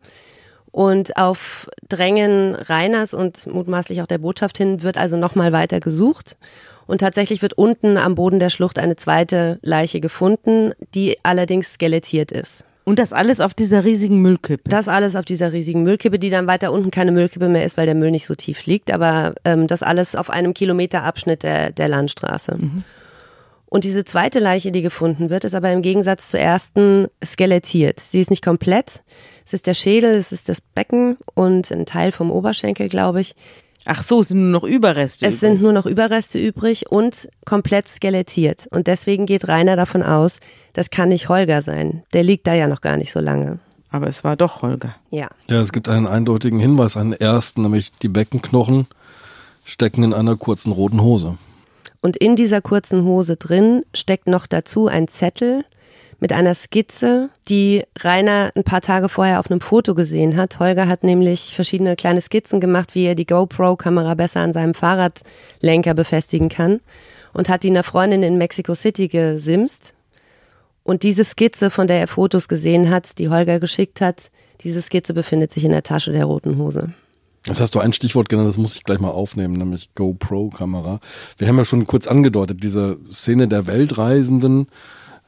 [0.72, 6.38] Und auf Drängen Reiners und mutmaßlich auch der Botschaft hin wird also nochmal weiter gesucht.
[6.86, 12.32] Und tatsächlich wird unten am Boden der Schlucht eine zweite Leiche gefunden, die allerdings skelettiert
[12.32, 12.67] ist.
[12.88, 14.70] Und das alles auf dieser riesigen Müllkippe.
[14.70, 17.86] Das alles auf dieser riesigen Müllkippe, die dann weiter unten keine Müllkippe mehr ist, weil
[17.86, 21.90] der Müll nicht so tief liegt, aber ähm, das alles auf einem Kilometerabschnitt der, der
[21.90, 22.56] Landstraße.
[22.58, 22.86] Mhm.
[23.66, 28.00] Und diese zweite Leiche, die gefunden wird, ist aber im Gegensatz zur ersten skelettiert.
[28.00, 29.02] Sie ist nicht komplett.
[29.46, 33.36] Es ist der Schädel, es ist das Becken und ein Teil vom Oberschenkel, glaube ich.
[33.90, 35.26] Ach so, es sind nur noch Überreste.
[35.26, 35.40] Es übrig.
[35.40, 38.68] sind nur noch Überreste übrig und komplett skelettiert.
[38.70, 40.40] Und deswegen geht Rainer davon aus,
[40.74, 42.04] das kann nicht Holger sein.
[42.14, 43.60] Der liegt da ja noch gar nicht so lange.
[43.90, 44.96] Aber es war doch Holger.
[45.10, 45.30] Ja.
[45.48, 48.88] Ja, es gibt einen eindeutigen Hinweis, einen ersten, nämlich die Beckenknochen
[49.64, 51.38] stecken in einer kurzen roten Hose.
[52.02, 55.64] Und in dieser kurzen Hose drin steckt noch dazu ein Zettel
[56.20, 60.60] mit einer Skizze, die Rainer ein paar Tage vorher auf einem Foto gesehen hat.
[60.60, 65.94] Holger hat nämlich verschiedene kleine Skizzen gemacht, wie er die GoPro-Kamera besser an seinem Fahrradlenker
[65.94, 66.80] befestigen kann
[67.34, 69.94] und hat die einer Freundin in Mexico City gesimst.
[70.84, 75.14] Und diese Skizze, von der er Fotos gesehen hat, die Holger geschickt hat, diese Skizze
[75.14, 76.94] befindet sich in der Tasche der roten Hose.
[77.46, 81.00] Das hast du ein Stichwort genannt, das muss ich gleich mal aufnehmen, nämlich GoPro-Kamera.
[81.38, 84.68] Wir haben ja schon kurz angedeutet, diese Szene der Weltreisenden,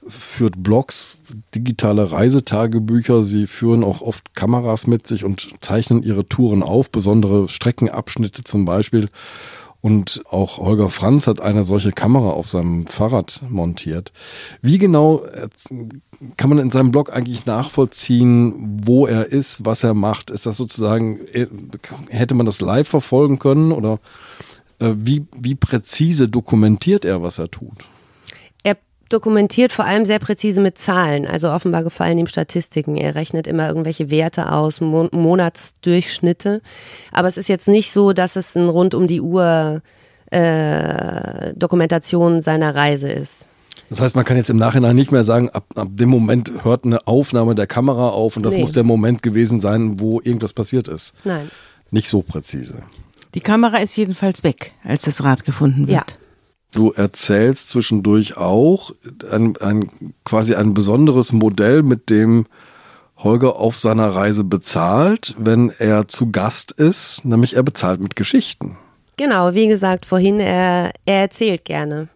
[0.09, 1.17] führt Blogs,
[1.55, 3.23] digitale Reisetagebücher.
[3.23, 8.65] Sie führen auch oft Kameras mit sich und zeichnen ihre Touren auf, besondere Streckenabschnitte zum
[8.65, 9.09] Beispiel.
[9.81, 14.11] Und auch Holger Franz hat eine solche Kamera auf seinem Fahrrad montiert.
[14.61, 15.47] Wie genau äh,
[16.35, 20.31] kann man in seinem Blog eigentlich nachvollziehen, wo er ist, was er macht?
[20.31, 21.47] Ist das sozusagen, äh,
[22.09, 23.99] hätte man das live verfolgen können oder
[24.79, 27.85] äh, wie, wie präzise dokumentiert er, was er tut?
[29.09, 31.27] Dokumentiert vor allem sehr präzise mit Zahlen.
[31.27, 32.95] Also offenbar gefallen ihm Statistiken.
[32.95, 36.61] Er rechnet immer irgendwelche Werte aus, Mon Monatsdurchschnitte.
[37.11, 39.81] Aber es ist jetzt nicht so, dass es ein rund um die Uhr
[40.31, 43.47] äh, Dokumentation seiner Reise ist.
[43.89, 46.85] Das heißt, man kann jetzt im Nachhinein nicht mehr sagen, ab, ab dem Moment hört
[46.85, 48.61] eine Aufnahme der Kamera auf und das nee.
[48.61, 51.15] muss der Moment gewesen sein, wo irgendwas passiert ist.
[51.23, 51.49] Nein.
[51.89, 52.83] Nicht so präzise.
[53.33, 56.11] Die Kamera ist jedenfalls weg, als das Rad gefunden wird.
[56.11, 56.17] Ja.
[56.71, 58.91] Du erzählst zwischendurch auch
[59.31, 62.45] ein, ein, quasi ein besonderes Modell, mit dem
[63.17, 68.77] Holger auf seiner Reise bezahlt, wenn er zu Gast ist, nämlich er bezahlt mit Geschichten.
[69.17, 72.07] Genau, wie gesagt vorhin, er, er erzählt gerne.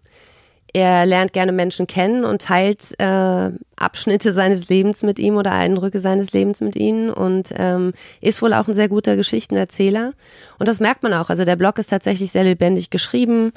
[0.72, 6.00] Er lernt gerne Menschen kennen und teilt äh, Abschnitte seines Lebens mit ihm oder Eindrücke
[6.00, 10.13] seines Lebens mit ihnen und ähm, ist wohl auch ein sehr guter Geschichtenerzähler.
[10.58, 11.30] Und das merkt man auch.
[11.30, 13.52] Also der Blog ist tatsächlich sehr lebendig geschrieben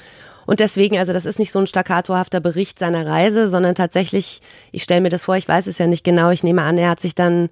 [0.47, 4.41] und deswegen, also das ist nicht so ein staccatohafter Bericht seiner Reise, sondern tatsächlich,
[4.73, 6.91] ich stelle mir das vor, ich weiß es ja nicht genau, ich nehme an, er
[6.91, 7.49] hat sich dann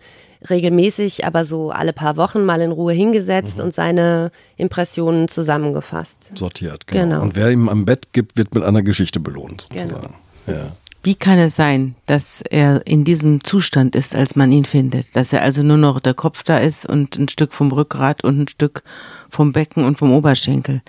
[0.48, 3.64] regelmäßig, aber so alle paar Wochen mal in Ruhe hingesetzt mhm.
[3.64, 6.36] und seine Impressionen zusammengefasst.
[6.36, 7.02] Sortiert, genau.
[7.02, 7.22] genau.
[7.22, 9.82] Und wer ihm am Bett gibt, wird mit einer Geschichte belohnt, genau.
[9.82, 10.14] sozusagen.
[10.46, 10.58] Genau.
[10.58, 10.76] Ja.
[11.04, 15.14] Wie kann es sein, dass er in diesem Zustand ist, als man ihn findet?
[15.14, 18.40] Dass er also nur noch der Kopf da ist und ein Stück vom Rückgrat und
[18.40, 18.82] ein Stück
[19.28, 20.80] vom Becken und vom Oberschenkel.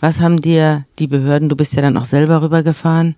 [0.00, 3.14] Was haben dir die Behörden, du bist ja dann auch selber rübergefahren,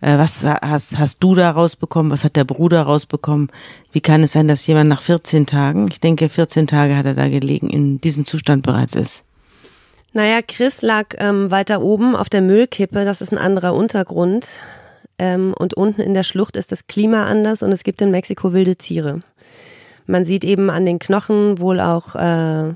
[0.00, 2.12] äh, was hast, hast du da rausbekommen?
[2.12, 3.50] Was hat der Bruder rausbekommen?
[3.90, 7.14] Wie kann es sein, dass jemand nach 14 Tagen, ich denke 14 Tage hat er
[7.14, 9.24] da gelegen, in diesem Zustand bereits ist?
[10.12, 14.46] Naja, Chris lag ähm, weiter oben auf der Müllkippe, das ist ein anderer Untergrund.
[15.18, 18.52] Ähm, und unten in der Schlucht ist das Klima anders und es gibt in Mexiko
[18.52, 19.22] wilde Tiere.
[20.06, 22.74] Man sieht eben an den Knochen wohl auch äh,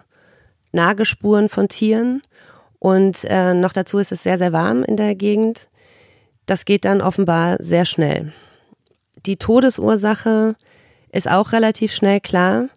[0.73, 2.23] Nagespuren von Tieren.
[2.79, 5.69] Und äh, noch dazu ist es sehr, sehr warm in der Gegend.
[6.45, 8.33] Das geht dann offenbar sehr schnell.
[9.25, 10.55] Die Todesursache
[11.11, 12.69] ist auch relativ schnell klar,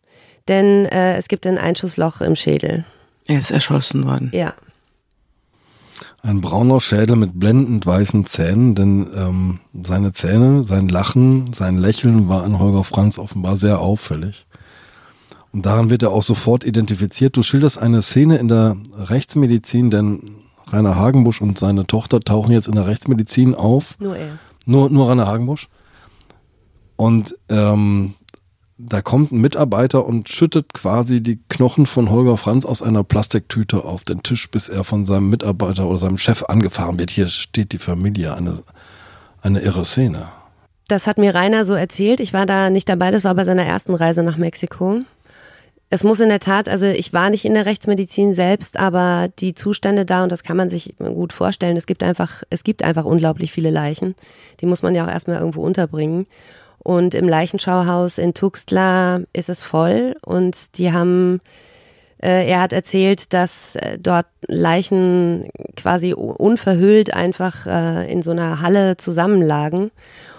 [0.48, 2.86] denn äh, es gibt ein Einschussloch im Schädel.
[3.28, 4.32] Er ist erschossen worden.
[4.34, 4.54] Ja.
[6.21, 12.27] Ein brauner Schädel mit blendend weißen Zähnen, denn ähm, seine Zähne, sein Lachen, sein Lächeln
[12.27, 14.45] war an Holger Franz offenbar sehr auffällig.
[15.51, 17.38] Und daran wird er auch sofort identifiziert.
[17.38, 20.21] Du schilderst eine Szene in der Rechtsmedizin, denn
[20.67, 23.95] Rainer Hagenbusch und seine Tochter tauchen jetzt in der Rechtsmedizin auf.
[23.99, 24.38] Nur er.
[24.65, 25.69] Nur, nur Rainer Hagenbusch.
[26.97, 28.15] Und ähm,
[28.81, 33.83] da kommt ein Mitarbeiter und schüttet quasi die Knochen von Holger Franz aus einer Plastiktüte
[33.83, 37.11] auf den Tisch, bis er von seinem Mitarbeiter oder seinem Chef angefahren wird.
[37.11, 38.63] Hier steht die Familie, eine,
[39.41, 40.29] eine irre Szene.
[40.87, 42.21] Das hat mir Rainer so erzählt.
[42.21, 45.01] Ich war da nicht dabei, das war bei seiner ersten Reise nach Mexiko.
[45.89, 49.55] Es muss in der Tat, also ich war nicht in der Rechtsmedizin selbst, aber die
[49.55, 53.05] Zustände da, und das kann man sich gut vorstellen, es gibt einfach, es gibt einfach
[53.05, 54.15] unglaublich viele Leichen.
[54.61, 56.27] Die muss man ja auch erstmal irgendwo unterbringen.
[56.79, 61.41] Und im Leichenschauhaus in Tuxtla ist es voll und die haben,
[62.21, 68.61] äh, er hat erzählt, dass äh, dort Leichen quasi unverhüllt einfach äh, in so einer
[68.61, 69.91] Halle zusammenlagen.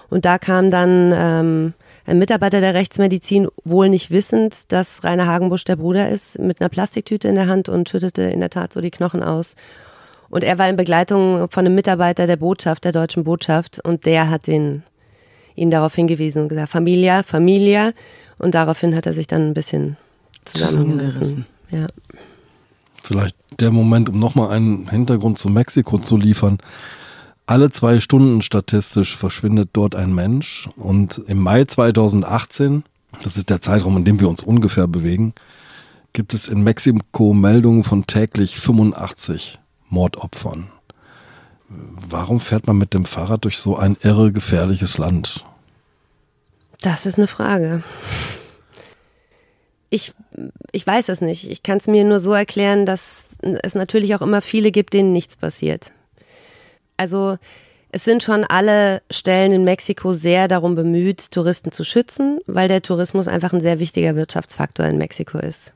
[0.09, 1.73] Und da kam dann ähm,
[2.05, 6.69] ein Mitarbeiter der Rechtsmedizin, wohl nicht wissend, dass Rainer Hagenbusch der Bruder ist, mit einer
[6.69, 9.55] Plastiktüte in der Hand und schüttete in der Tat so die Knochen aus.
[10.29, 14.29] Und er war in Begleitung von einem Mitarbeiter der Botschaft, der deutschen Botschaft, und der
[14.29, 14.83] hat den,
[15.55, 17.93] ihn darauf hingewiesen und gesagt, Familia, Familia.
[18.37, 19.97] Und daraufhin hat er sich dann ein bisschen
[20.45, 21.45] zusammengerissen.
[21.69, 21.87] Ja.
[23.01, 26.59] Vielleicht der Moment, um nochmal einen Hintergrund zu Mexiko zu liefern.
[27.45, 32.83] Alle zwei Stunden statistisch verschwindet dort ein Mensch und im Mai 2018,
[33.23, 35.33] das ist der Zeitraum, in dem wir uns ungefähr bewegen,
[36.13, 39.59] gibt es in Mexiko Meldungen von täglich 85
[39.89, 40.69] Mordopfern.
[42.09, 45.45] Warum fährt man mit dem Fahrrad durch so ein irre gefährliches Land?
[46.81, 47.83] Das ist eine Frage.
[49.89, 50.13] Ich,
[50.71, 51.49] ich weiß es nicht.
[51.49, 55.13] Ich kann es mir nur so erklären, dass es natürlich auch immer viele gibt, denen
[55.13, 55.91] nichts passiert.
[56.97, 57.37] Also
[57.91, 62.81] es sind schon alle Stellen in Mexiko sehr darum bemüht, Touristen zu schützen, weil der
[62.81, 65.73] Tourismus einfach ein sehr wichtiger Wirtschaftsfaktor in Mexiko ist.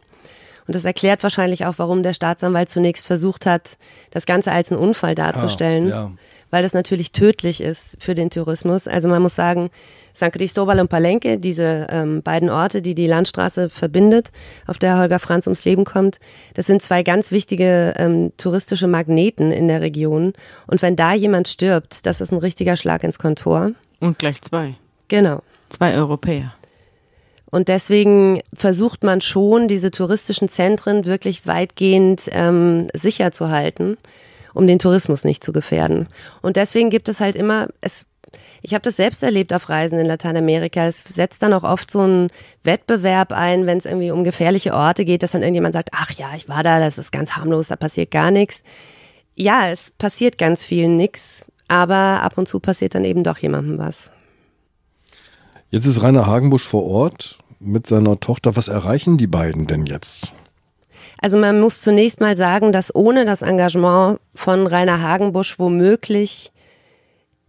[0.67, 3.77] Und das erklärt wahrscheinlich auch, warum der Staatsanwalt zunächst versucht hat,
[4.11, 5.91] das Ganze als einen Unfall darzustellen.
[5.91, 6.11] Ah, ja
[6.55, 8.87] weil das natürlich tödlich ist für den Tourismus.
[8.87, 9.71] Also man muss sagen,
[10.13, 14.31] San Cristobal und Palenque, diese ähm, beiden Orte, die die Landstraße verbindet,
[14.65, 16.19] auf der Holger Franz ums Leben kommt,
[16.53, 20.31] das sind zwei ganz wichtige ähm, touristische Magneten in der Region.
[20.65, 23.71] Und wenn da jemand stirbt, das ist ein richtiger Schlag ins Kontor.
[23.99, 24.75] Und gleich zwei.
[25.09, 25.41] Genau.
[25.67, 26.53] Zwei Europäer.
[27.51, 33.97] Und deswegen versucht man schon, diese touristischen Zentren wirklich weitgehend ähm, sicher zu halten
[34.55, 36.07] um den Tourismus nicht zu gefährden.
[36.41, 38.07] Und deswegen gibt es halt immer, es
[38.61, 40.87] ich habe das selbst erlebt auf Reisen in Lateinamerika.
[40.87, 42.29] Es setzt dann auch oft so einen
[42.63, 46.29] Wettbewerb ein, wenn es irgendwie um gefährliche Orte geht, dass dann irgendjemand sagt, ach ja,
[46.35, 48.63] ich war da, das ist ganz harmlos, da passiert gar nichts.
[49.35, 53.77] Ja, es passiert ganz vielen nichts, aber ab und zu passiert dann eben doch jemandem
[53.77, 54.11] was.
[55.75, 58.55] Jetzt ist Rainer Hagenbusch vor Ort mit seiner Tochter.
[58.55, 60.33] Was erreichen die beiden denn jetzt?
[61.19, 66.53] Also man muss zunächst mal sagen, dass ohne das Engagement von Rainer Hagenbusch womöglich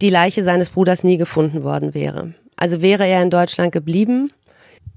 [0.01, 2.33] die Leiche seines Bruders nie gefunden worden wäre.
[2.57, 4.33] Also wäre er in Deutschland geblieben,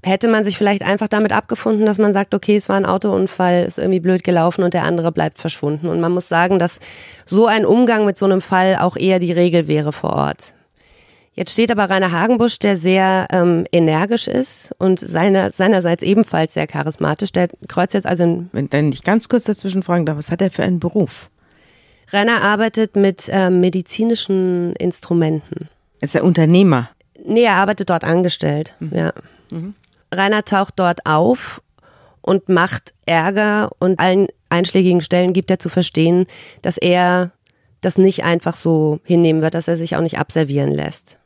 [0.03, 3.63] hätte man sich vielleicht einfach damit abgefunden, dass man sagt, okay, es war ein Autounfall,
[3.63, 5.87] ist irgendwie blöd gelaufen und der andere bleibt verschwunden.
[5.87, 6.81] Und man muss sagen, dass
[7.25, 10.53] so ein Umgang mit so einem Fall auch eher die Regel wäre vor Ort.
[11.33, 16.67] Jetzt steht aber Rainer Hagenbusch, der sehr ähm, energisch ist und seiner, seinerseits ebenfalls sehr
[16.67, 17.31] charismatisch.
[17.31, 18.45] Der kreuzt jetzt also.
[18.51, 21.29] Wenn ich ganz kurz dazwischen fragen darf, was hat er für einen Beruf?
[22.11, 25.69] Rainer arbeitet mit äh, medizinischen Instrumenten.
[26.01, 26.89] Ist er Unternehmer?
[27.25, 28.91] Nee, er arbeitet dort angestellt, mhm.
[28.93, 29.13] ja.
[29.51, 29.75] Mhm.
[30.13, 31.61] Rainer taucht dort auf
[32.21, 36.27] und macht Ärger und allen einschlägigen Stellen gibt er zu verstehen,
[36.61, 37.31] dass er
[37.79, 41.17] das nicht einfach so hinnehmen wird, dass er sich auch nicht abservieren lässt.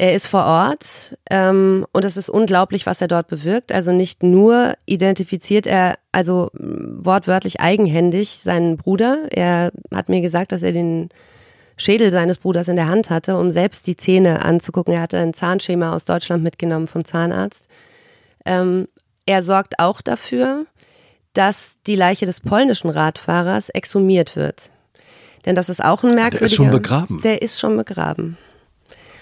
[0.00, 3.70] Er ist vor Ort ähm, und es ist unglaublich, was er dort bewirkt.
[3.70, 9.26] Also nicht nur identifiziert er, also wortwörtlich eigenhändig seinen Bruder.
[9.30, 11.10] Er hat mir gesagt, dass er den
[11.76, 14.94] Schädel seines Bruders in der Hand hatte, um selbst die Zähne anzugucken.
[14.94, 17.68] Er hatte ein Zahnschema aus Deutschland mitgenommen vom Zahnarzt.
[18.46, 18.88] Ähm,
[19.26, 20.64] er sorgt auch dafür,
[21.34, 24.70] dass die Leiche des polnischen Radfahrers exhumiert wird.
[25.44, 26.38] Denn das ist auch ein merkwürdiger...
[26.38, 27.20] Der ist schon begraben.
[27.20, 28.38] Der ist schon begraben.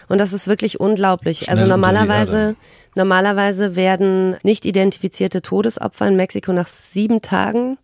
[0.09, 1.49] Und das ist wirklich unglaublich.
[1.51, 2.57] also normalerweise,
[2.94, 7.79] normalerweise werden nicht identifizierte Todesopfer in Mexiko nach sieben Tagen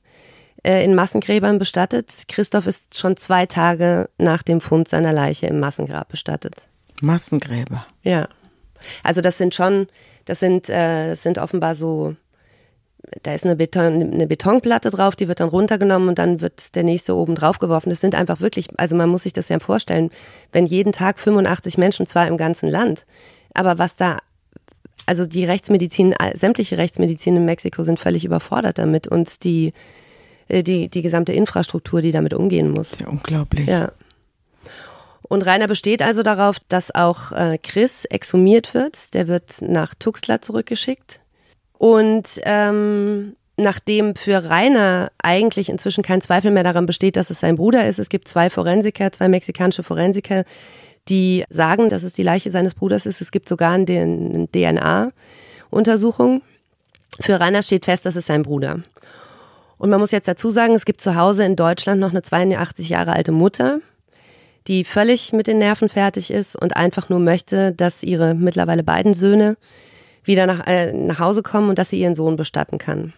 [0.62, 2.24] äh, in Massengräbern bestattet.
[2.28, 6.68] Christoph ist schon zwei Tage nach dem Fund seiner Leiche im Massengrab bestattet.
[7.02, 7.86] Massengräber.
[8.02, 8.28] Ja.
[9.02, 9.86] Also das sind schon,
[10.24, 12.16] das sind, äh, das sind offenbar so
[13.22, 16.84] da ist eine, Beton, eine Betonplatte drauf, die wird dann runtergenommen und dann wird der
[16.84, 17.90] nächste oben drauf geworfen.
[17.90, 20.10] Das sind einfach wirklich, also man muss sich das ja vorstellen,
[20.52, 23.06] wenn jeden Tag 85 Menschen, zwar im ganzen Land,
[23.52, 24.18] aber was da,
[25.06, 29.72] also die Rechtsmedizin, sämtliche Rechtsmedizin in Mexiko sind völlig überfordert damit und die,
[30.48, 32.90] äh, die, die gesamte Infrastruktur, die damit umgehen muss.
[32.90, 33.66] Das ist ja unglaublich.
[33.66, 33.92] Ja.
[35.22, 39.14] Und Rainer besteht also darauf, dass auch äh, Chris exhumiert wird.
[39.14, 41.20] Der wird nach Tuxtla zurückgeschickt
[41.84, 47.56] und ähm, nachdem für Rainer eigentlich inzwischen kein Zweifel mehr daran besteht, dass es sein
[47.56, 50.44] Bruder ist, es gibt zwei Forensiker, zwei mexikanische Forensiker,
[51.10, 53.20] die sagen, dass es die Leiche seines Bruders ist.
[53.20, 56.40] Es gibt sogar eine DNA-Untersuchung.
[57.20, 58.80] Für Rainer steht fest, dass es sein Bruder.
[59.76, 62.88] Und man muss jetzt dazu sagen, es gibt zu Hause in Deutschland noch eine 82
[62.88, 63.80] Jahre alte Mutter,
[64.68, 69.12] die völlig mit den Nerven fertig ist und einfach nur möchte, dass ihre mittlerweile beiden
[69.12, 69.58] Söhne
[70.24, 73.12] wieder nach, äh, nach Hause kommen und dass sie ihren Sohn bestatten kann.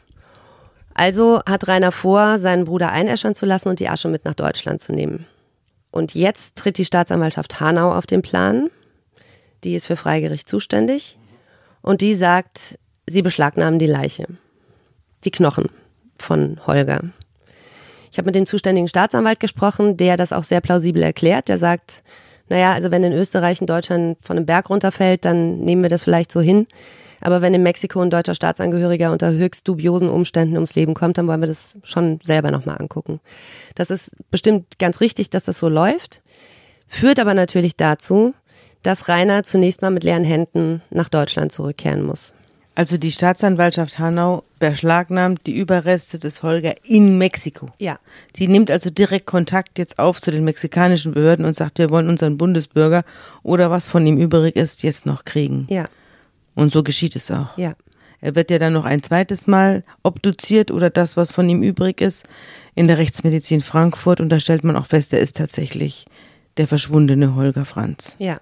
[0.94, 4.80] Also hat Rainer vor, seinen Bruder einäschern zu lassen und die Asche mit nach Deutschland
[4.80, 5.26] zu nehmen.
[5.90, 8.70] Und jetzt tritt die Staatsanwaltschaft Hanau auf den Plan.
[9.64, 11.18] Die ist für Freigericht zuständig.
[11.82, 14.26] Und die sagt, sie beschlagnahmen die Leiche.
[15.24, 15.70] Die Knochen
[16.18, 17.00] von Holger.
[18.10, 21.48] Ich habe mit dem zuständigen Staatsanwalt gesprochen, der das auch sehr plausibel erklärt.
[21.48, 22.02] Der sagt,
[22.48, 26.04] naja, also wenn in Österreich ein Deutscher von einem Berg runterfällt, dann nehmen wir das
[26.04, 26.66] vielleicht so hin.
[27.20, 31.26] Aber wenn in Mexiko ein deutscher Staatsangehöriger unter höchst dubiosen Umständen ums Leben kommt, dann
[31.26, 33.20] wollen wir das schon selber nochmal angucken.
[33.74, 36.22] Das ist bestimmt ganz richtig, dass das so läuft,
[36.86, 38.34] führt aber natürlich dazu,
[38.82, 42.35] dass Rainer zunächst mal mit leeren Händen nach Deutschland zurückkehren muss.
[42.76, 47.70] Also die Staatsanwaltschaft Hanau beschlagnahmt die Überreste des Holger in Mexiko.
[47.78, 47.98] Ja.
[48.36, 52.10] Die nimmt also direkt Kontakt jetzt auf zu den mexikanischen Behörden und sagt, wir wollen
[52.10, 53.04] unseren Bundesbürger
[53.42, 55.66] oder was von ihm übrig ist, jetzt noch kriegen.
[55.70, 55.88] Ja.
[56.54, 57.56] Und so geschieht es auch.
[57.56, 57.74] Ja.
[58.20, 62.02] Er wird ja dann noch ein zweites Mal obduziert oder das, was von ihm übrig
[62.02, 62.28] ist,
[62.74, 64.20] in der Rechtsmedizin Frankfurt.
[64.20, 66.04] Und da stellt man auch fest, er ist tatsächlich
[66.58, 68.16] der verschwundene Holger Franz.
[68.18, 68.38] Ja.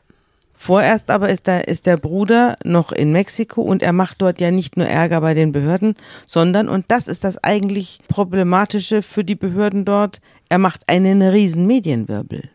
[0.65, 4.51] Vorerst aber ist der, ist der Bruder noch in Mexiko und er macht dort ja
[4.51, 9.35] nicht nur Ärger bei den Behörden, sondern, und das ist das eigentlich Problematische für die
[9.35, 12.49] Behörden dort, er macht einen riesen Medienwirbel.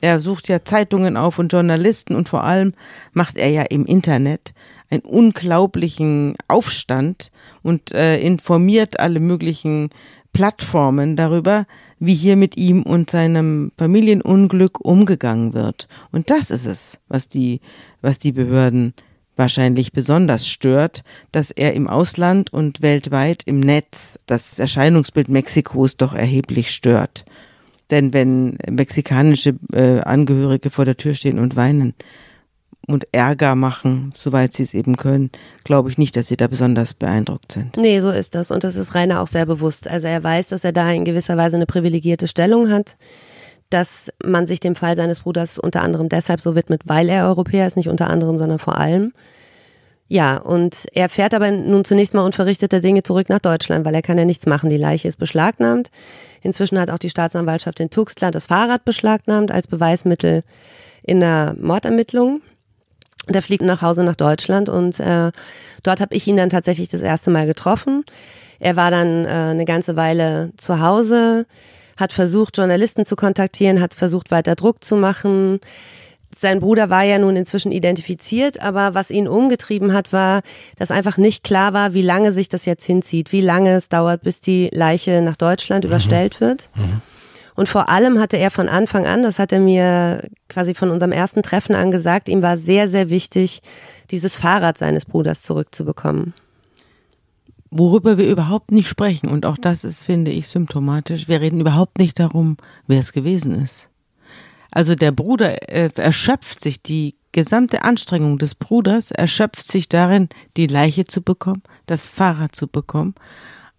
[0.00, 2.74] Er sucht ja Zeitungen auf und Journalisten und vor allem
[3.12, 4.54] macht er ja im Internet
[4.88, 7.32] einen unglaublichen Aufstand
[7.64, 9.90] und äh, informiert alle möglichen
[10.32, 11.66] Plattformen darüber,
[12.00, 15.88] wie hier mit ihm und seinem Familienunglück umgegangen wird.
[16.12, 17.60] Und das ist es, was die,
[18.00, 18.94] was die Behörden
[19.36, 26.12] wahrscheinlich besonders stört, dass er im Ausland und weltweit im Netz das Erscheinungsbild Mexikos doch
[26.12, 27.24] erheblich stört.
[27.90, 31.94] Denn wenn mexikanische äh, Angehörige vor der Tür stehen und weinen,
[32.88, 35.30] und Ärger machen, soweit sie es eben können,
[35.64, 37.76] glaube ich nicht, dass sie da besonders beeindruckt sind.
[37.76, 38.50] Nee, so ist das.
[38.50, 39.88] Und das ist Rainer auch sehr bewusst.
[39.88, 42.96] Also er weiß, dass er da in gewisser Weise eine privilegierte Stellung hat,
[43.70, 47.66] dass man sich dem Fall seines Bruders unter anderem deshalb so widmet, weil er Europäer
[47.66, 49.12] ist, nicht unter anderem, sondern vor allem.
[50.10, 54.00] Ja, und er fährt aber nun zunächst mal unverrichtete Dinge zurück nach Deutschland, weil er
[54.00, 54.70] kann ja nichts machen.
[54.70, 55.90] Die Leiche ist beschlagnahmt.
[56.42, 60.44] Inzwischen hat auch die Staatsanwaltschaft in Tuxtland das Fahrrad beschlagnahmt als Beweismittel
[61.04, 62.40] in der Mordermittlung.
[63.28, 65.32] Der fliegt nach Hause nach Deutschland und äh,
[65.82, 68.04] dort habe ich ihn dann tatsächlich das erste Mal getroffen.
[68.58, 71.46] Er war dann äh, eine ganze Weile zu Hause,
[71.96, 75.60] hat versucht, Journalisten zu kontaktieren, hat versucht, weiter Druck zu machen.
[76.36, 80.42] Sein Bruder war ja nun inzwischen identifiziert, aber was ihn umgetrieben hat, war,
[80.76, 84.22] dass einfach nicht klar war, wie lange sich das jetzt hinzieht, wie lange es dauert,
[84.22, 85.90] bis die Leiche nach Deutschland mhm.
[85.90, 86.70] überstellt wird.
[86.76, 87.02] Mhm.
[87.58, 91.10] Und vor allem hatte er von Anfang an, das hat er mir quasi von unserem
[91.10, 93.62] ersten Treffen an gesagt, ihm war sehr, sehr wichtig,
[94.12, 96.34] dieses Fahrrad seines Bruders zurückzubekommen.
[97.72, 101.98] Worüber wir überhaupt nicht sprechen, und auch das ist, finde ich, symptomatisch, wir reden überhaupt
[101.98, 103.88] nicht darum, wer es gewesen ist.
[104.70, 110.68] Also der Bruder äh, erschöpft sich, die gesamte Anstrengung des Bruders erschöpft sich darin, die
[110.68, 113.16] Leiche zu bekommen, das Fahrrad zu bekommen.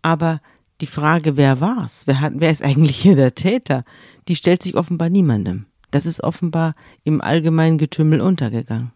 [0.01, 0.41] Aber
[0.81, 2.03] die Frage, wer war's?
[2.05, 3.83] Wer, hat, wer ist eigentlich hier der Täter?
[4.27, 5.65] Die stellt sich offenbar niemandem.
[5.91, 8.91] Das ist offenbar im allgemeinen Getümmel untergegangen.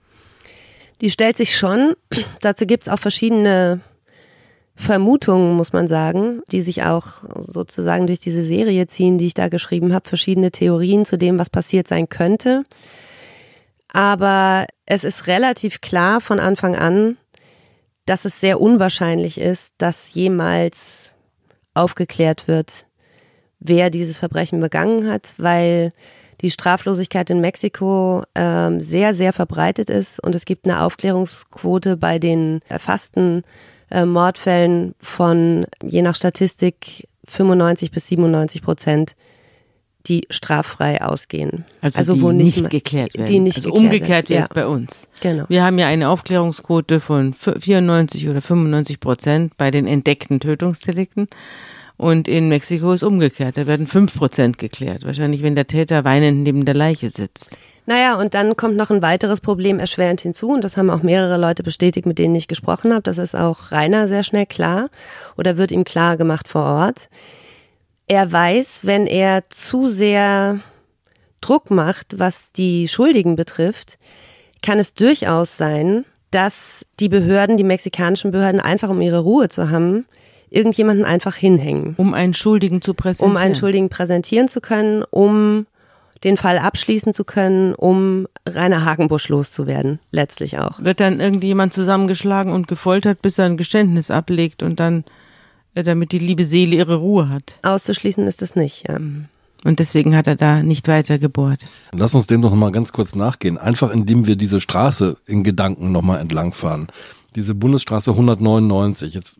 [1.01, 1.95] Die stellt sich schon.
[2.41, 3.81] Dazu gibt es auch verschiedene
[4.75, 9.49] Vermutungen, muss man sagen, die sich auch sozusagen durch diese Serie ziehen, die ich da
[9.49, 10.07] geschrieben habe.
[10.07, 12.63] Verschiedene Theorien zu dem, was passiert sein könnte.
[13.89, 17.17] Aber es ist relativ klar von Anfang an,
[18.05, 21.15] dass es sehr unwahrscheinlich ist, dass jemals
[21.73, 22.85] aufgeklärt wird,
[23.59, 25.93] wer dieses Verbrechen begangen hat, weil
[26.41, 32.19] die Straflosigkeit in Mexiko ähm, sehr, sehr verbreitet ist und es gibt eine Aufklärungsquote bei
[32.19, 33.43] den erfassten
[33.89, 39.15] äh, Mordfällen von je nach Statistik 95 bis 97 Prozent,
[40.07, 41.65] die straffrei ausgehen.
[41.81, 43.25] Also, also die wo nicht, nicht geklärt werden.
[43.25, 44.53] Die nicht also geklärt umgekehrt wäre es ja.
[44.53, 45.07] bei uns.
[45.21, 45.45] Genau.
[45.47, 51.27] Wir haben ja eine Aufklärungsquote von 94 oder 95 Prozent bei den entdeckten Tötungsdelikten.
[51.95, 53.55] Und in Mexiko ist umgekehrt.
[53.55, 55.05] Da werden 5 Prozent geklärt.
[55.05, 57.55] Wahrscheinlich, wenn der Täter weinend neben der Leiche sitzt.
[57.85, 60.49] Naja, und dann kommt noch ein weiteres Problem erschwerend hinzu.
[60.49, 63.03] Und das haben auch mehrere Leute bestätigt, mit denen ich gesprochen habe.
[63.03, 64.89] Das ist auch Rainer sehr schnell klar.
[65.37, 67.09] Oder wird ihm klar gemacht vor Ort
[68.07, 70.59] er weiß, wenn er zu sehr
[71.41, 73.97] Druck macht, was die Schuldigen betrifft,
[74.61, 79.69] kann es durchaus sein, dass die Behörden, die mexikanischen Behörden, einfach um ihre Ruhe zu
[79.69, 80.05] haben,
[80.49, 81.95] irgendjemanden einfach hinhängen.
[81.97, 83.35] Um einen Schuldigen zu präsentieren.
[83.35, 85.65] Um einen Schuldigen präsentieren zu können, um
[86.23, 90.81] den Fall abschließen zu können, um Rainer Hagenbusch loszuwerden, letztlich auch.
[90.81, 95.03] Wird dann irgendjemand zusammengeschlagen und gefoltert, bis er ein Geständnis ablegt und dann,
[95.81, 97.57] damit die liebe Seele ihre Ruhe hat?
[97.63, 98.99] Auszuschließen ist es nicht, ja.
[99.63, 101.69] Und deswegen hat er da nicht weiter gebohrt.
[101.93, 103.57] Lass uns dem doch nochmal ganz kurz nachgehen.
[103.57, 106.87] Einfach indem wir diese Straße in Gedanken nochmal entlangfahren.
[107.35, 109.13] Diese Bundesstraße 199.
[109.13, 109.39] Jetzt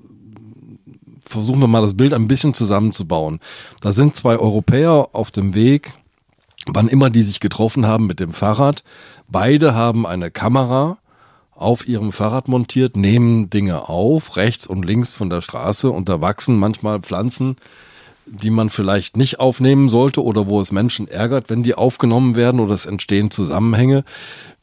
[1.25, 3.39] versuchen wir mal das Bild ein bisschen zusammenzubauen.
[3.81, 5.93] Da sind zwei Europäer auf dem Weg,
[6.65, 8.83] wann immer die sich getroffen haben mit dem Fahrrad.
[9.27, 10.97] Beide haben eine Kamera
[11.55, 16.21] auf ihrem Fahrrad montiert, nehmen Dinge auf, rechts und links von der Straße und da
[16.21, 17.57] wachsen manchmal Pflanzen,
[18.25, 22.59] die man vielleicht nicht aufnehmen sollte oder wo es Menschen ärgert, wenn die aufgenommen werden
[22.59, 24.03] oder es entstehen Zusammenhänge.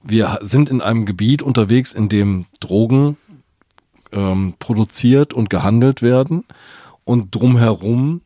[0.03, 3.17] Wir sind in einem Gebiet unterwegs, in dem Drogen
[4.13, 6.45] ähm, produziert und gehandelt werden
[7.05, 8.23] und drumherum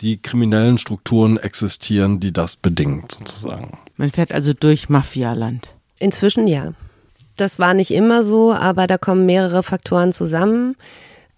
[0.00, 3.78] die kriminellen Strukturen existieren, die das bedingen, sozusagen.
[3.96, 5.74] Man fährt also durch Mafialand.
[5.98, 6.72] Inzwischen ja.
[7.36, 10.76] Das war nicht immer so, aber da kommen mehrere Faktoren zusammen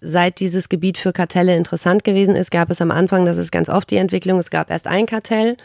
[0.03, 3.69] seit dieses Gebiet für Kartelle interessant gewesen ist, gab es am Anfang, das ist ganz
[3.69, 5.57] oft die Entwicklung, es gab erst ein Kartell.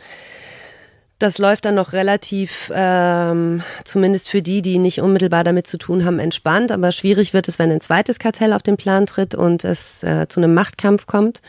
[1.18, 6.04] Das läuft dann noch relativ, ähm, zumindest für die, die nicht unmittelbar damit zu tun
[6.04, 6.70] haben, entspannt.
[6.70, 10.28] Aber schwierig wird es, wenn ein zweites Kartell auf den Plan tritt und es äh,
[10.28, 11.42] zu einem Machtkampf kommt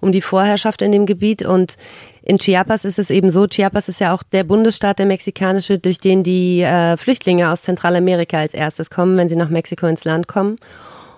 [0.00, 1.42] um die Vorherrschaft in dem Gebiet.
[1.42, 1.76] Und
[2.22, 5.98] in Chiapas ist es eben so, Chiapas ist ja auch der Bundesstaat, der mexikanische, durch
[5.98, 10.28] den die äh, Flüchtlinge aus Zentralamerika als erstes kommen, wenn sie nach Mexiko ins Land
[10.28, 10.56] kommen.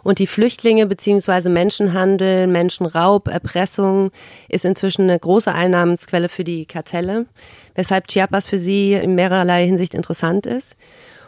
[0.02, 4.10] Und die Flüchtlinge beziehungsweise Menschenhandel, Menschenraub, Erpressung
[4.48, 7.26] ist inzwischen eine große Einnahmensquelle für die Kartelle,
[7.74, 10.76] weshalb Chiapas für sie in mehrerlei Hinsicht interessant ist.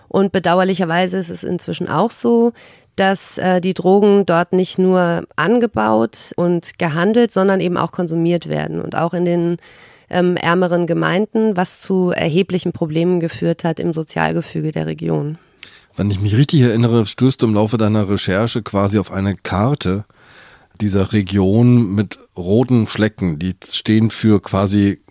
[0.09, 2.53] Und bedauerlicherweise ist es inzwischen auch so,
[2.97, 8.81] dass äh, die Drogen dort nicht nur angebaut und gehandelt, sondern eben auch konsumiert werden
[8.81, 9.57] und auch in den
[10.11, 15.39] ähm, ärmeren Gemeinden, was zu erheblichen Problemen geführt hat im Sozialgefüge der Region.
[15.97, 20.05] Wenn ich mich richtig erinnere, stößt du im Laufe deiner Recherche quasi auf eine Karte
[20.81, 25.04] dieser Region mit roten Flecken, die stehen für quasi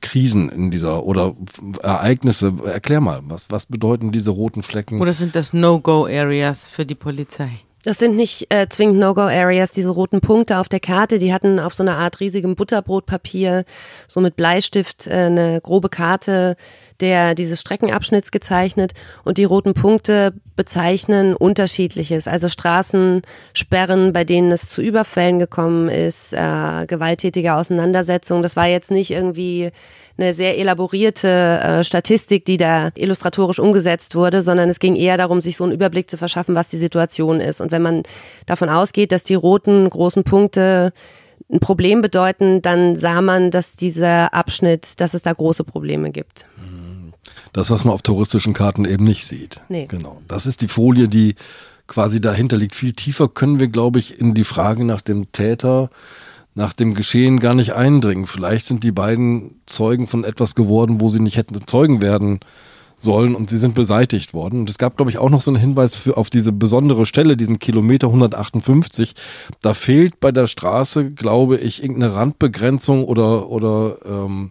[0.00, 1.34] Krisen in dieser oder
[1.82, 2.52] Ereignisse.
[2.64, 5.00] Erklär mal, was, was bedeuten diese roten Flecken?
[5.00, 7.50] Oder sind das No-Go-Areas für die Polizei?
[7.82, 11.72] Das sind nicht äh, zwingend No-Go-Areas, diese roten Punkte auf der Karte, die hatten auf
[11.72, 13.64] so einer Art riesigem Butterbrotpapier,
[14.06, 16.56] so mit Bleistift, äh, eine grobe Karte
[17.00, 18.92] der dieses Streckenabschnitts gezeichnet
[19.24, 26.32] und die roten Punkte bezeichnen unterschiedliches, also Straßensperren, bei denen es zu Überfällen gekommen ist,
[26.34, 28.42] äh, gewalttätige Auseinandersetzungen.
[28.42, 29.70] Das war jetzt nicht irgendwie
[30.18, 35.40] eine sehr elaborierte äh, Statistik, die da illustratorisch umgesetzt wurde, sondern es ging eher darum,
[35.40, 37.60] sich so einen Überblick zu verschaffen, was die Situation ist.
[37.60, 38.02] Und wenn man
[38.46, 40.92] davon ausgeht, dass die roten großen Punkte
[41.50, 46.46] ein Problem bedeuten, dann sah man, dass dieser Abschnitt, dass es da große Probleme gibt.
[47.52, 49.60] Das, was man auf touristischen Karten eben nicht sieht.
[49.68, 49.86] Nee.
[49.86, 50.20] Genau.
[50.28, 51.34] Das ist die Folie, die
[51.86, 52.74] quasi dahinter liegt.
[52.74, 55.90] Viel tiefer können wir, glaube ich, in die Frage nach dem Täter,
[56.54, 58.26] nach dem Geschehen gar nicht eindringen.
[58.26, 62.40] Vielleicht sind die beiden Zeugen von etwas geworden, wo sie nicht hätten Zeugen werden
[62.96, 64.60] sollen und sie sind beseitigt worden.
[64.60, 67.36] Und es gab, glaube ich, auch noch so einen Hinweis für, auf diese besondere Stelle,
[67.36, 69.14] diesen Kilometer 158.
[69.62, 74.50] Da fehlt bei der Straße, glaube ich, irgendeine Randbegrenzung oder, oder ähm,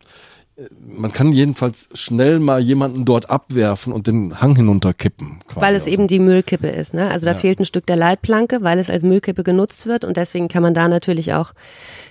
[0.86, 5.40] man kann jedenfalls schnell mal jemanden dort abwerfen und den Hang hinunterkippen.
[5.56, 6.94] Weil es eben die Müllkippe ist.
[6.94, 7.10] Ne?
[7.10, 7.38] Also da ja.
[7.38, 10.74] fehlt ein Stück der Leitplanke, weil es als Müllkippe genutzt wird und deswegen kann man
[10.74, 11.54] da natürlich auch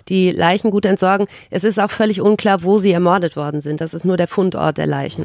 [0.09, 1.27] die Leichen gut entsorgen.
[1.51, 3.81] Es ist auch völlig unklar, wo sie ermordet worden sind.
[3.81, 5.25] Das ist nur der Fundort der Leichen.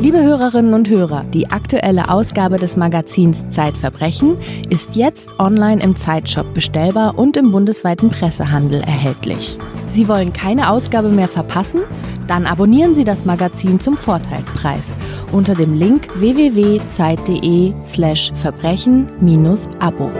[0.00, 4.36] Liebe Hörerinnen und Hörer, die aktuelle Ausgabe des Magazins Zeitverbrechen
[4.68, 9.58] ist jetzt online im Zeitshop bestellbar und im bundesweiten Pressehandel erhältlich.
[9.88, 11.82] Sie wollen keine Ausgabe mehr verpassen?
[12.26, 14.84] Dann abonnieren Sie das Magazin zum Vorteilspreis
[15.32, 20.10] unter dem Link www.zeit.de/slash verbrechen-abo.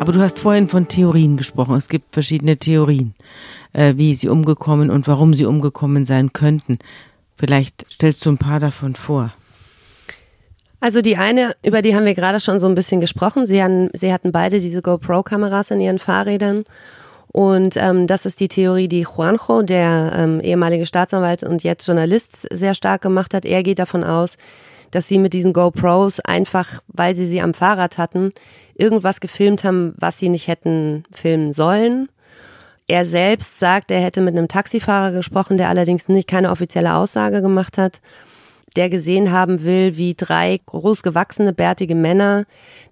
[0.00, 1.76] Aber du hast vorhin von Theorien gesprochen.
[1.76, 3.14] Es gibt verschiedene Theorien,
[3.72, 6.78] äh, wie sie umgekommen und warum sie umgekommen sein könnten.
[7.36, 9.32] Vielleicht stellst du ein paar davon vor.
[10.80, 13.46] Also die eine, über die haben wir gerade schon so ein bisschen gesprochen.
[13.46, 16.64] Sie hatten, sie hatten beide diese GoPro-Kameras in ihren Fahrrädern.
[17.34, 22.46] Und ähm, das ist die Theorie, die Juanjo, der ähm, ehemalige Staatsanwalt und jetzt Journalist,
[22.52, 23.44] sehr stark gemacht hat.
[23.44, 24.36] Er geht davon aus,
[24.92, 28.32] dass sie mit diesen GoPros einfach, weil sie sie am Fahrrad hatten,
[28.76, 32.08] irgendwas gefilmt haben, was sie nicht hätten filmen sollen
[32.86, 37.40] er selbst sagt, er hätte mit einem Taxifahrer gesprochen, der allerdings nicht keine offizielle Aussage
[37.40, 38.00] gemacht hat,
[38.76, 42.44] der gesehen haben will, wie drei großgewachsene, bärtige Männer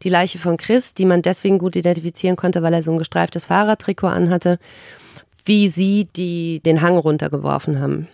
[0.02, 3.46] die Leiche von Chris, die man deswegen gut identifizieren konnte, weil er so ein gestreiftes
[3.46, 4.58] Fahrradtrikot anhatte,
[5.44, 8.08] wie sie die den Hang runtergeworfen haben.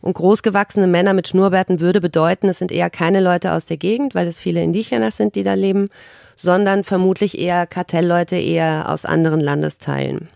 [0.00, 4.14] Und großgewachsene Männer mit Schnurrbärten würde bedeuten, es sind eher keine Leute aus der Gegend,
[4.14, 5.90] weil es viele Indigenas sind, die da leben,
[6.34, 10.28] sondern vermutlich eher Kartellleute, eher aus anderen Landesteilen.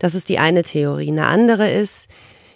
[0.00, 1.08] Das ist die eine Theorie.
[1.08, 2.08] Eine andere ist,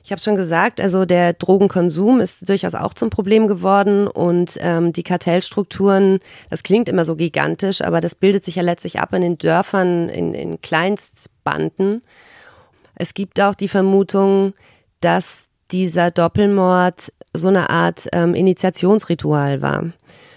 [0.02, 4.92] ich habe schon gesagt, also der Drogenkonsum ist durchaus auch zum Problem geworden und ähm,
[4.92, 9.20] die Kartellstrukturen, das klingt immer so gigantisch, aber das bildet sich ja letztlich ab in
[9.20, 12.02] den Dörfern, in, in Kleinstbanden.
[12.94, 14.54] Es gibt auch die Vermutung,
[15.00, 19.84] dass dieser Doppelmord so eine Art ähm, Initiationsritual war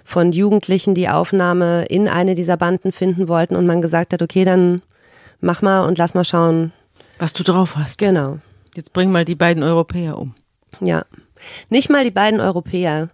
[0.03, 4.45] von Jugendlichen, die Aufnahme in eine dieser Banden finden wollten und man gesagt hat, okay,
[4.45, 4.81] dann
[5.39, 6.71] mach mal und lass mal schauen.
[7.19, 7.97] Was du drauf hast.
[7.97, 8.39] Genau.
[8.75, 10.33] Jetzt bring mal die beiden Europäer um.
[10.79, 11.03] Ja.
[11.69, 13.09] Nicht mal die beiden Europäer.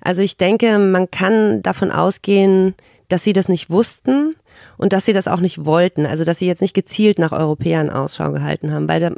[0.00, 2.74] Also ich denke, man kann davon ausgehen,
[3.08, 4.36] dass sie das nicht wussten
[4.78, 6.06] und dass sie das auch nicht wollten.
[6.06, 8.88] Also dass sie jetzt nicht gezielt nach Europäern Ausschau gehalten haben.
[8.88, 9.10] Weil da,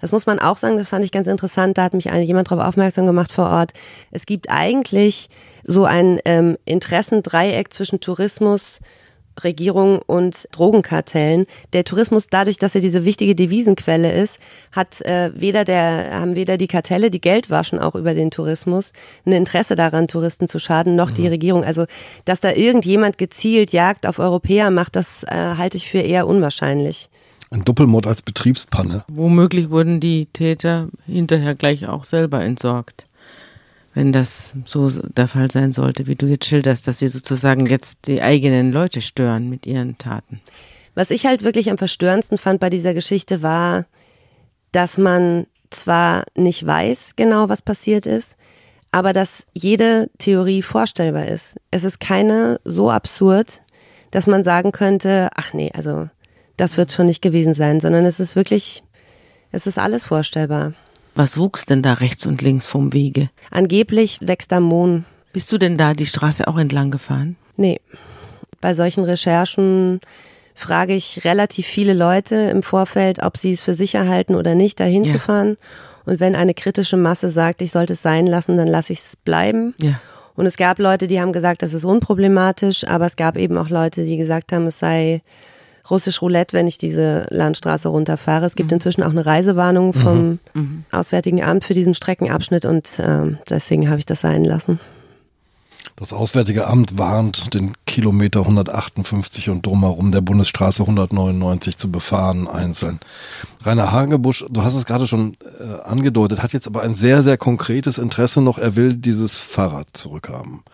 [0.00, 1.78] das muss man auch sagen, das fand ich ganz interessant.
[1.78, 3.72] Da hat mich jemand darauf aufmerksam gemacht vor Ort.
[4.10, 5.28] Es gibt eigentlich
[5.62, 8.80] so ein ähm, Interessendreieck zwischen Tourismus,
[9.42, 11.46] Regierung und Drogenkartellen.
[11.72, 14.38] Der Tourismus, dadurch, dass er diese wichtige Devisenquelle ist,
[14.72, 18.92] hat äh, weder der, haben weder die Kartelle, die Geld waschen, auch über den Tourismus,
[19.24, 21.14] ein Interesse daran, Touristen zu schaden, noch mhm.
[21.14, 21.64] die Regierung.
[21.64, 21.86] Also,
[22.24, 27.08] dass da irgendjemand gezielt Jagd auf Europäer macht, das äh, halte ich für eher unwahrscheinlich.
[27.50, 29.04] Ein Doppelmord als Betriebspanne.
[29.08, 33.06] Womöglich wurden die Täter hinterher gleich auch selber entsorgt
[33.96, 38.06] wenn das so der Fall sein sollte, wie du jetzt schilderst, dass sie sozusagen jetzt
[38.08, 40.42] die eigenen Leute stören mit ihren Taten.
[40.94, 43.86] Was ich halt wirklich am verstörendsten fand bei dieser Geschichte war,
[44.70, 48.36] dass man zwar nicht weiß genau, was passiert ist,
[48.92, 51.56] aber dass jede Theorie vorstellbar ist.
[51.70, 53.62] Es ist keine so absurd,
[54.10, 56.10] dass man sagen könnte, ach nee, also
[56.58, 58.82] das wird schon nicht gewesen sein, sondern es ist wirklich,
[59.52, 60.74] es ist alles vorstellbar.
[61.16, 63.30] Was wuchs denn da rechts und links vom Wege?
[63.50, 65.06] Angeblich wächst da Mohn.
[65.32, 67.36] Bist du denn da die Straße auch entlang gefahren?
[67.56, 67.80] Nee.
[68.60, 70.00] Bei solchen Recherchen
[70.54, 74.78] frage ich relativ viele Leute im Vorfeld, ob sie es für sicher halten oder nicht,
[74.78, 75.12] dahin ja.
[75.12, 75.56] zu fahren.
[76.04, 79.16] Und wenn eine kritische Masse sagt, ich sollte es sein lassen, dann lasse ich es
[79.16, 79.74] bleiben.
[79.80, 79.98] Ja.
[80.34, 83.70] Und es gab Leute, die haben gesagt, das ist unproblematisch, aber es gab eben auch
[83.70, 85.22] Leute, die gesagt haben, es sei
[85.90, 88.46] russisch Roulette, wenn ich diese Landstraße runterfahre.
[88.46, 88.76] Es gibt mhm.
[88.76, 90.38] inzwischen auch eine Reisewarnung vom mhm.
[90.54, 90.84] mhm.
[90.90, 94.80] Auswärtigen Amt für diesen Streckenabschnitt und äh, deswegen habe ich das sein lassen.
[95.98, 103.00] Das Auswärtige Amt warnt, den Kilometer 158 und drumherum der Bundesstraße 199 zu befahren, einzeln.
[103.62, 107.38] Rainer Hagebusch, du hast es gerade schon äh, angedeutet, hat jetzt aber ein sehr, sehr
[107.38, 108.58] konkretes Interesse noch.
[108.58, 110.64] Er will dieses Fahrrad zurückhaben.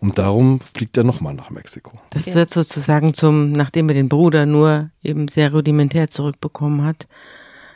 [0.00, 1.98] Und darum fliegt er nochmal nach Mexiko.
[2.10, 2.34] Das ja.
[2.34, 7.08] wird sozusagen zum, nachdem er den Bruder nur eben sehr rudimentär zurückbekommen hat,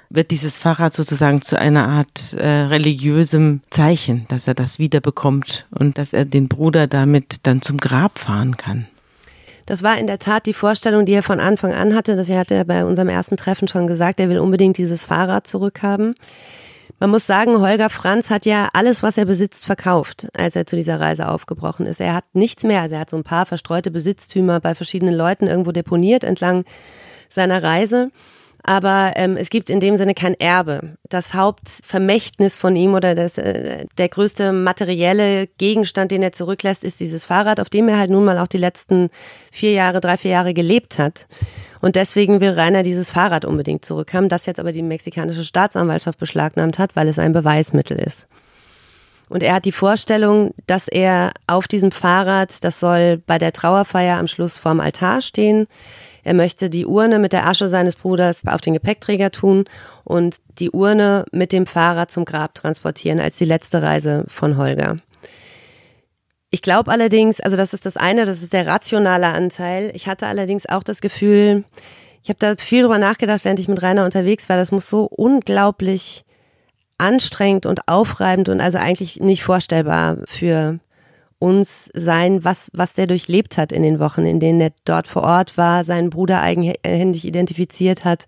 [0.08, 5.98] wird dieses Fahrrad sozusagen zu einer Art äh, religiösem Zeichen, dass er das wiederbekommt und
[5.98, 8.86] dass er den Bruder damit dann zum Grab fahren kann.
[9.66, 12.16] Das war in der Tat die Vorstellung, die er von Anfang an hatte.
[12.16, 14.20] Das hat er bei unserem ersten Treffen schon gesagt.
[14.20, 16.14] Er will unbedingt dieses Fahrrad zurückhaben.
[17.02, 20.76] Man muss sagen, Holger Franz hat ja alles, was er besitzt, verkauft, als er zu
[20.76, 22.00] dieser Reise aufgebrochen ist.
[22.00, 22.80] Er hat nichts mehr.
[22.80, 26.64] Also er hat so ein paar verstreute Besitztümer bei verschiedenen Leuten irgendwo deponiert entlang
[27.28, 28.12] seiner Reise.
[28.62, 30.96] Aber ähm, es gibt in dem Sinne kein Erbe.
[31.08, 37.00] Das Hauptvermächtnis von ihm oder das, äh, der größte materielle Gegenstand, den er zurücklässt, ist
[37.00, 39.10] dieses Fahrrad, auf dem er halt nun mal auch die letzten
[39.50, 41.26] vier Jahre, drei, vier Jahre gelebt hat.
[41.82, 46.78] Und deswegen will Rainer dieses Fahrrad unbedingt zurückhaben, das jetzt aber die mexikanische Staatsanwaltschaft beschlagnahmt
[46.78, 48.28] hat, weil es ein Beweismittel ist.
[49.28, 54.18] Und er hat die Vorstellung, dass er auf diesem Fahrrad, das soll bei der Trauerfeier
[54.18, 55.66] am Schluss vorm Altar stehen.
[56.22, 59.64] Er möchte die Urne mit der Asche seines Bruders auf den Gepäckträger tun
[60.04, 64.98] und die Urne mit dem Fahrrad zum Grab transportieren als die letzte Reise von Holger.
[66.54, 69.90] Ich glaube allerdings, also das ist das eine, das ist der rationale Anteil.
[69.94, 71.64] Ich hatte allerdings auch das Gefühl,
[72.22, 74.58] ich habe da viel drüber nachgedacht, während ich mit Rainer unterwegs war.
[74.58, 76.26] Das muss so unglaublich
[76.98, 80.78] anstrengend und aufreibend und also eigentlich nicht vorstellbar für
[81.38, 85.22] uns sein, was, was der durchlebt hat in den Wochen, in denen er dort vor
[85.22, 88.26] Ort war, seinen Bruder eigenhändig identifiziert hat,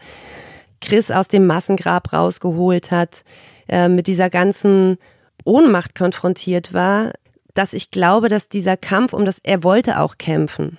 [0.81, 3.23] Chris aus dem Massengrab rausgeholt hat,
[3.69, 4.97] äh, mit dieser ganzen
[5.45, 7.13] Ohnmacht konfrontiert war,
[7.55, 10.79] dass ich glaube, dass dieser Kampf um das, er wollte auch kämpfen.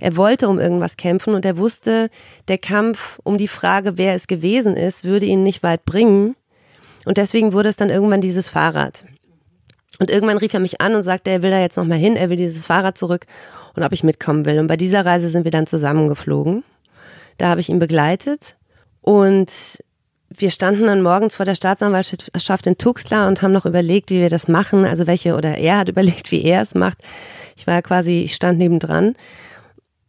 [0.00, 2.10] Er wollte um irgendwas kämpfen und er wusste,
[2.48, 6.36] der Kampf um die Frage, wer es gewesen ist, würde ihn nicht weit bringen.
[7.04, 9.04] Und deswegen wurde es dann irgendwann dieses Fahrrad.
[10.00, 12.28] Und irgendwann rief er mich an und sagte, er will da jetzt nochmal hin, er
[12.28, 13.26] will dieses Fahrrad zurück
[13.76, 14.58] und ob ich mitkommen will.
[14.58, 16.64] Und bei dieser Reise sind wir dann zusammengeflogen.
[17.38, 18.56] Da habe ich ihn begleitet
[19.00, 19.50] und
[20.36, 24.30] wir standen dann morgens vor der Staatsanwaltschaft in Tuxtla und haben noch überlegt, wie wir
[24.30, 24.84] das machen.
[24.84, 26.98] Also welche, oder er hat überlegt, wie er es macht.
[27.56, 29.14] Ich war quasi, ich stand nebendran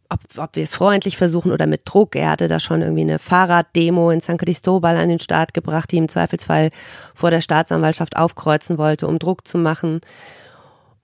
[0.08, 2.16] ob, ob wir es freundlich versuchen oder mit Druck.
[2.16, 5.98] Er hatte da schon irgendwie eine Fahrraddemo in San Cristobal an den Start gebracht, die
[5.98, 6.70] im Zweifelsfall
[7.14, 10.00] vor der Staatsanwaltschaft aufkreuzen wollte, um Druck zu machen.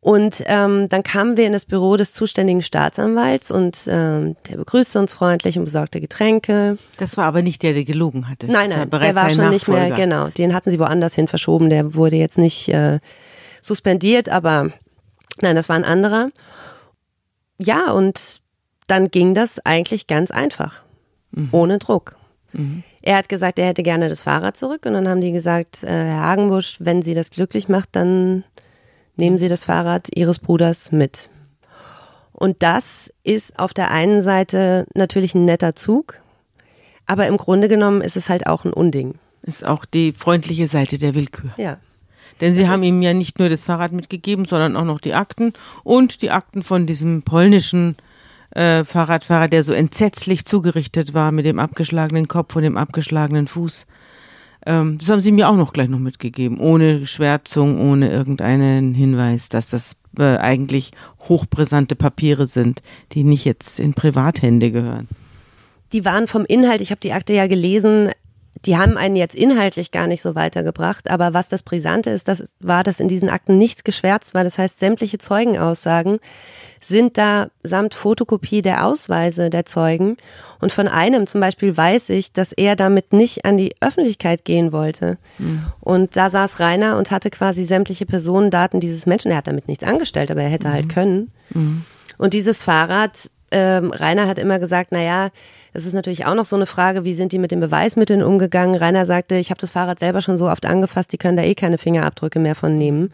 [0.04, 4.98] Und ähm, dann kamen wir in das Büro des zuständigen Staatsanwalts und ähm, der begrüßte
[4.98, 6.76] uns freundlich und besorgte Getränke.
[6.98, 8.48] Das war aber nicht der, der gelogen hatte.
[8.48, 10.26] Nein, nein, war der war schon nicht mehr, genau.
[10.26, 12.98] Den hatten sie woanders hin verschoben, der wurde jetzt nicht äh,
[13.60, 14.70] suspendiert, aber
[15.40, 16.30] nein, das war ein anderer.
[17.58, 18.40] Ja, und
[18.88, 20.82] dann ging das eigentlich ganz einfach,
[21.30, 21.50] mhm.
[21.52, 22.16] ohne Druck.
[22.52, 22.82] Mhm.
[23.02, 25.86] Er hat gesagt, er hätte gerne das Fahrrad zurück und dann haben die gesagt, äh,
[25.86, 28.42] Herr Hagenbusch, wenn Sie das glücklich macht, dann
[29.16, 31.28] nehmen Sie das Fahrrad Ihres Bruders mit.
[32.32, 36.20] Und das ist auf der einen Seite natürlich ein netter Zug,
[37.06, 39.14] aber im Grunde genommen ist es halt auch ein Unding.
[39.42, 41.50] Ist auch die freundliche Seite der Willkür.
[41.56, 41.78] Ja.
[42.40, 45.14] Denn sie das haben ihm ja nicht nur das Fahrrad mitgegeben, sondern auch noch die
[45.14, 45.52] Akten
[45.84, 47.96] und die Akten von diesem polnischen
[48.50, 53.86] äh, Fahrradfahrer, der so entsetzlich zugerichtet war mit dem abgeschlagenen Kopf und dem abgeschlagenen Fuß.
[54.66, 59.48] Ähm, das haben sie mir auch noch gleich noch mitgegeben, ohne Schwärzung, ohne irgendeinen Hinweis,
[59.48, 60.92] dass das äh, eigentlich
[61.28, 62.82] hochbrisante Papiere sind,
[63.12, 65.08] die nicht jetzt in Privathände gehören.
[65.92, 68.10] Die waren vom Inhalt, ich habe die Akte ja gelesen,
[68.64, 72.52] die haben einen jetzt inhaltlich gar nicht so weitergebracht, aber was das Brisante ist, das
[72.60, 74.44] war, dass in diesen Akten nichts geschwärzt war.
[74.44, 76.18] Das heißt, sämtliche Zeugenaussagen
[76.80, 80.16] sind da samt Fotokopie der Ausweise der Zeugen.
[80.60, 84.72] Und von einem zum Beispiel weiß ich, dass er damit nicht an die Öffentlichkeit gehen
[84.72, 85.18] wollte.
[85.38, 85.66] Mhm.
[85.80, 89.30] Und da saß Rainer und hatte quasi sämtliche Personendaten dieses Menschen.
[89.30, 90.72] Er hat damit nichts angestellt, aber er hätte mhm.
[90.72, 91.32] halt können.
[91.50, 91.84] Mhm.
[92.18, 95.30] Und dieses Fahrrad, ähm, Rainer hat immer gesagt, naja,
[95.72, 98.74] es ist natürlich auch noch so eine Frage, wie sind die mit den Beweismitteln umgegangen?
[98.74, 101.54] Rainer sagte, ich habe das Fahrrad selber schon so oft angefasst, die können da eh
[101.54, 103.12] keine Fingerabdrücke mehr von nehmen.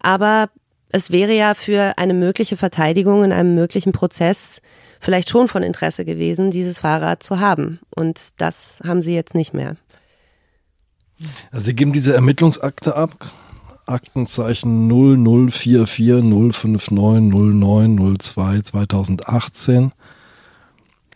[0.00, 0.50] Aber
[0.90, 4.60] es wäre ja für eine mögliche Verteidigung in einem möglichen Prozess
[4.98, 7.80] vielleicht schon von Interesse gewesen, dieses Fahrrad zu haben.
[7.94, 9.76] Und das haben sie jetzt nicht mehr.
[11.50, 13.30] Also sie geben diese Ermittlungsakte ab.
[13.90, 19.92] Aktenzeichen 0044 059 0902 2018.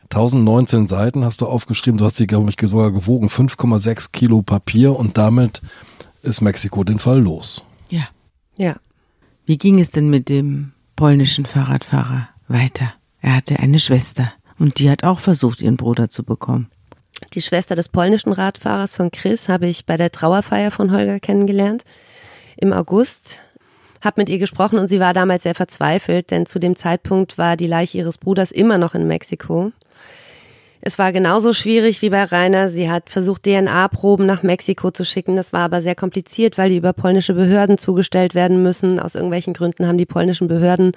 [0.05, 1.99] 1019 Seiten hast du aufgeschrieben.
[1.99, 3.29] Du hast sie, glaube ich, sogar gewogen.
[3.29, 5.63] 5,6 Kilo Papier und damit
[6.23, 7.65] ist Mexiko den Fall los.
[7.89, 8.09] Ja.
[8.57, 8.77] Ja.
[9.47, 12.95] Wie ging es denn mit dem polnischen Fahrradfahrer weiter?
[13.21, 16.69] Er hatte eine Schwester und die hat auch versucht, ihren Bruder zu bekommen.
[17.33, 21.85] Die Schwester des polnischen Radfahrers von Chris habe ich bei der Trauerfeier von Holger kennengelernt
[22.57, 23.41] im August.
[24.01, 27.57] Hab mit ihr gesprochen und sie war damals sehr verzweifelt, denn zu dem Zeitpunkt war
[27.57, 29.73] die Leiche ihres Bruders immer noch in Mexiko.
[30.87, 32.69] Es war genauso schwierig wie bei Rainer.
[32.69, 35.35] Sie hat versucht, DNA-Proben nach Mexiko zu schicken.
[35.35, 39.01] Das war aber sehr kompliziert, weil die über polnische Behörden zugestellt werden müssen.
[39.01, 40.93] Aus irgendwelchen Gründen haben die polnischen Behörden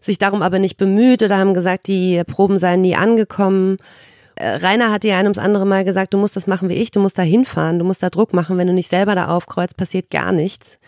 [0.00, 3.76] sich darum aber nicht bemüht oder haben gesagt, die Proben seien nie angekommen.
[4.36, 6.90] Äh, Rainer hat ihr ein ums andere Mal gesagt, du musst das machen wie ich,
[6.90, 9.76] du musst da hinfahren, du musst da Druck machen, wenn du nicht selber da aufkreuzt,
[9.76, 10.78] passiert gar nichts.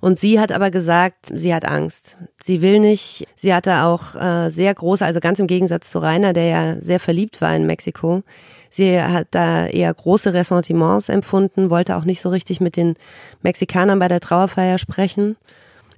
[0.00, 2.18] Und sie hat aber gesagt, sie hat Angst.
[2.42, 3.26] Sie will nicht.
[3.34, 7.00] Sie hatte auch äh, sehr große, also ganz im Gegensatz zu Rainer, der ja sehr
[7.00, 8.22] verliebt war in Mexiko.
[8.70, 12.94] Sie hat da eher große Ressentiments empfunden, wollte auch nicht so richtig mit den
[13.42, 15.36] Mexikanern bei der Trauerfeier sprechen.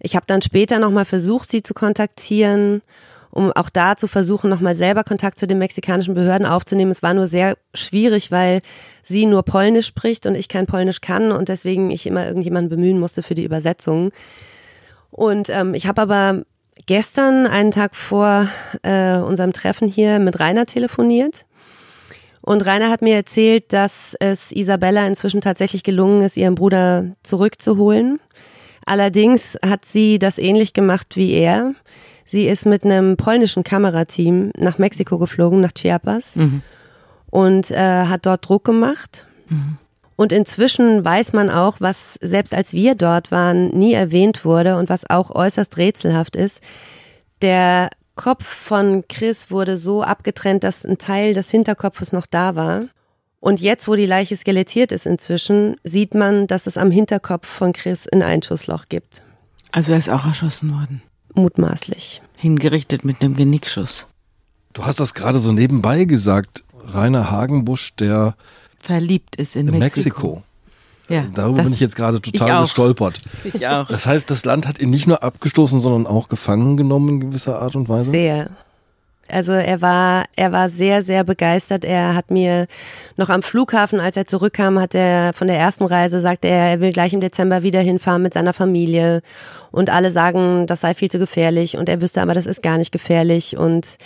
[0.01, 2.83] Ich habe dann später nochmal versucht, sie zu kontaktieren
[3.31, 6.91] um auch da zu versuchen, nochmal selber Kontakt zu den mexikanischen Behörden aufzunehmen.
[6.91, 8.63] Es war nur sehr schwierig, weil
[9.03, 12.99] sie nur Polnisch spricht und ich kein Polnisch kann und deswegen ich immer irgendjemanden bemühen
[12.99, 14.11] musste für die Übersetzung.
[15.11, 16.43] Und ähm, ich habe aber
[16.87, 18.49] gestern, einen Tag vor
[18.83, 21.45] äh, unserem Treffen hier, mit Rainer telefoniert.
[22.41, 28.21] Und Rainer hat mir erzählt, dass es Isabella inzwischen tatsächlich gelungen ist, ihren Bruder zurückzuholen.
[28.87, 31.75] Allerdings hat sie das ähnlich gemacht wie er.
[32.31, 36.61] Sie ist mit einem polnischen Kamerateam nach Mexiko geflogen, nach Chiapas mhm.
[37.31, 39.25] und äh, hat dort Druck gemacht.
[39.49, 39.79] Mhm.
[40.15, 44.91] Und inzwischen weiß man auch, was selbst als wir dort waren, nie erwähnt wurde und
[44.91, 46.61] was auch äußerst rätselhaft ist.
[47.41, 52.83] Der Kopf von Chris wurde so abgetrennt, dass ein Teil des Hinterkopfes noch da war.
[53.41, 57.73] Und jetzt, wo die Leiche skelettiert ist inzwischen, sieht man, dass es am Hinterkopf von
[57.73, 59.23] Chris ein Einschussloch gibt.
[59.73, 61.01] Also er ist auch erschossen worden.
[61.39, 62.21] Mutmaßlich.
[62.37, 64.07] Hingerichtet mit einem Genickschuss.
[64.73, 66.65] Du hast das gerade so nebenbei gesagt.
[66.85, 68.35] Rainer Hagenbusch, der
[68.81, 70.27] verliebt ist in, in Mexiko.
[70.27, 70.43] Mexiko.
[71.09, 73.21] Ja, Darüber bin ich jetzt gerade total gestolpert.
[73.45, 73.87] Ich auch.
[73.87, 77.63] Das heißt, das Land hat ihn nicht nur abgestoßen, sondern auch gefangen genommen in gewisser
[77.63, 78.11] Art und Weise?
[78.11, 78.51] Sehr.
[79.33, 81.85] Also er war, er war sehr, sehr begeistert.
[81.85, 82.67] Er hat mir
[83.17, 86.81] noch am Flughafen, als er zurückkam, hat er von der ersten Reise sagt er, er
[86.81, 89.23] will gleich im Dezember wieder hinfahren mit seiner Familie.
[89.71, 91.77] Und alle sagen, das sei viel zu gefährlich.
[91.77, 93.57] Und er wüsste aber, das ist gar nicht gefährlich.
[93.57, 93.97] Und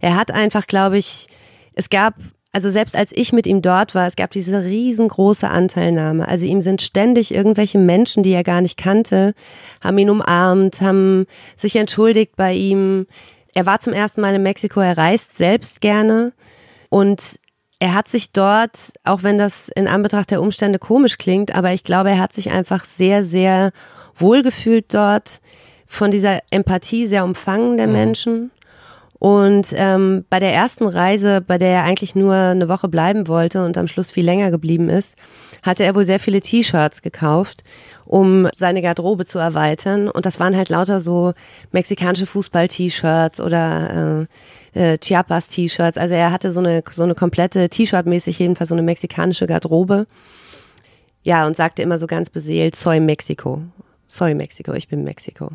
[0.00, 1.28] er hat einfach, glaube ich,
[1.74, 2.14] es gab
[2.54, 6.28] also selbst als ich mit ihm dort war, es gab diese riesengroße Anteilnahme.
[6.28, 9.34] Also ihm sind ständig irgendwelche Menschen, die er gar nicht kannte,
[9.80, 13.06] haben ihn umarmt, haben sich entschuldigt bei ihm.
[13.54, 16.32] Er war zum ersten Mal in Mexiko, er reist selbst gerne
[16.88, 17.38] und
[17.78, 21.84] er hat sich dort, auch wenn das in Anbetracht der Umstände komisch klingt, aber ich
[21.84, 23.72] glaube, er hat sich einfach sehr, sehr
[24.16, 25.40] wohlgefühlt dort,
[25.86, 27.92] von dieser Empathie sehr umfangen der mhm.
[27.92, 28.50] Menschen.
[29.24, 33.64] Und ähm, bei der ersten Reise, bei der er eigentlich nur eine Woche bleiben wollte
[33.64, 35.16] und am Schluss viel länger geblieben ist,
[35.62, 37.64] hatte er wohl sehr viele T-Shirts gekauft
[38.04, 40.08] um seine Garderobe zu erweitern.
[40.10, 41.32] Und das waren halt lauter so
[41.72, 44.26] mexikanische Fußball-T-Shirts oder
[44.74, 45.96] äh, äh, Chiapas-T-Shirts.
[45.96, 50.06] Also er hatte so eine, so eine komplette T-Shirt-mäßig jedenfalls so eine mexikanische Garderobe.
[51.22, 53.62] Ja, und sagte immer so ganz beseelt, soy Mexiko.
[54.06, 55.50] Soy Mexiko, ich bin Mexiko.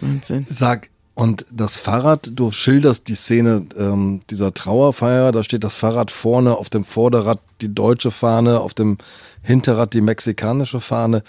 [0.00, 0.44] Wahnsinn.
[0.48, 6.10] Sag, und das Fahrrad, du schilderst die Szene ähm, dieser Trauerfeier, da steht das Fahrrad
[6.10, 8.98] vorne, auf dem Vorderrad die deutsche Fahne, auf dem
[9.40, 11.22] Hinterrad die mexikanische Fahne.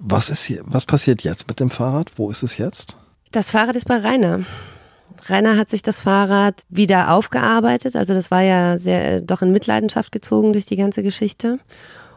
[0.00, 2.10] Was ist hier, was passiert jetzt mit dem Fahrrad?
[2.16, 2.96] Wo ist es jetzt?
[3.30, 4.40] Das Fahrrad ist bei Rainer.
[5.28, 7.94] Rainer hat sich das Fahrrad wieder aufgearbeitet.
[7.94, 11.60] Also das war ja sehr äh, doch in Mitleidenschaft gezogen durch die ganze Geschichte.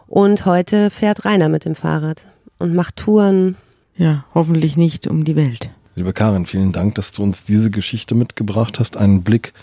[0.07, 2.25] Und heute fährt Rainer mit dem Fahrrad
[2.57, 3.55] und macht Touren.
[3.97, 5.69] Ja, hoffentlich nicht um die Welt.
[5.95, 8.97] Liebe Karin, vielen Dank, dass du uns diese Geschichte mitgebracht hast.
[8.97, 9.53] Einen Blick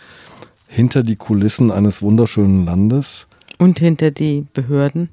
[0.69, 3.27] hinter die Kulissen eines wunderschönen Landes.
[3.59, 5.09] Und hinter die Behörden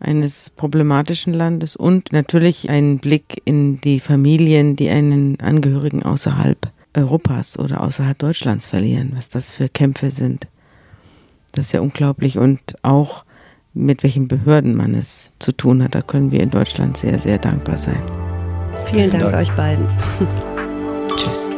[0.00, 6.58] eines problematischen Landes und natürlich einen Blick in die Familien, die einen Angehörigen außerhalb
[6.94, 10.48] Europas oder außerhalb Deutschlands verlieren, was das für Kämpfe sind.
[11.52, 13.24] Das ist ja unglaublich und auch
[13.74, 17.38] mit welchen Behörden man es zu tun hat, da können wir in Deutschland sehr, sehr
[17.38, 18.02] dankbar sein.
[18.86, 19.36] Vielen Dank, Dank.
[19.36, 19.88] euch beiden.
[21.16, 21.48] Tschüss.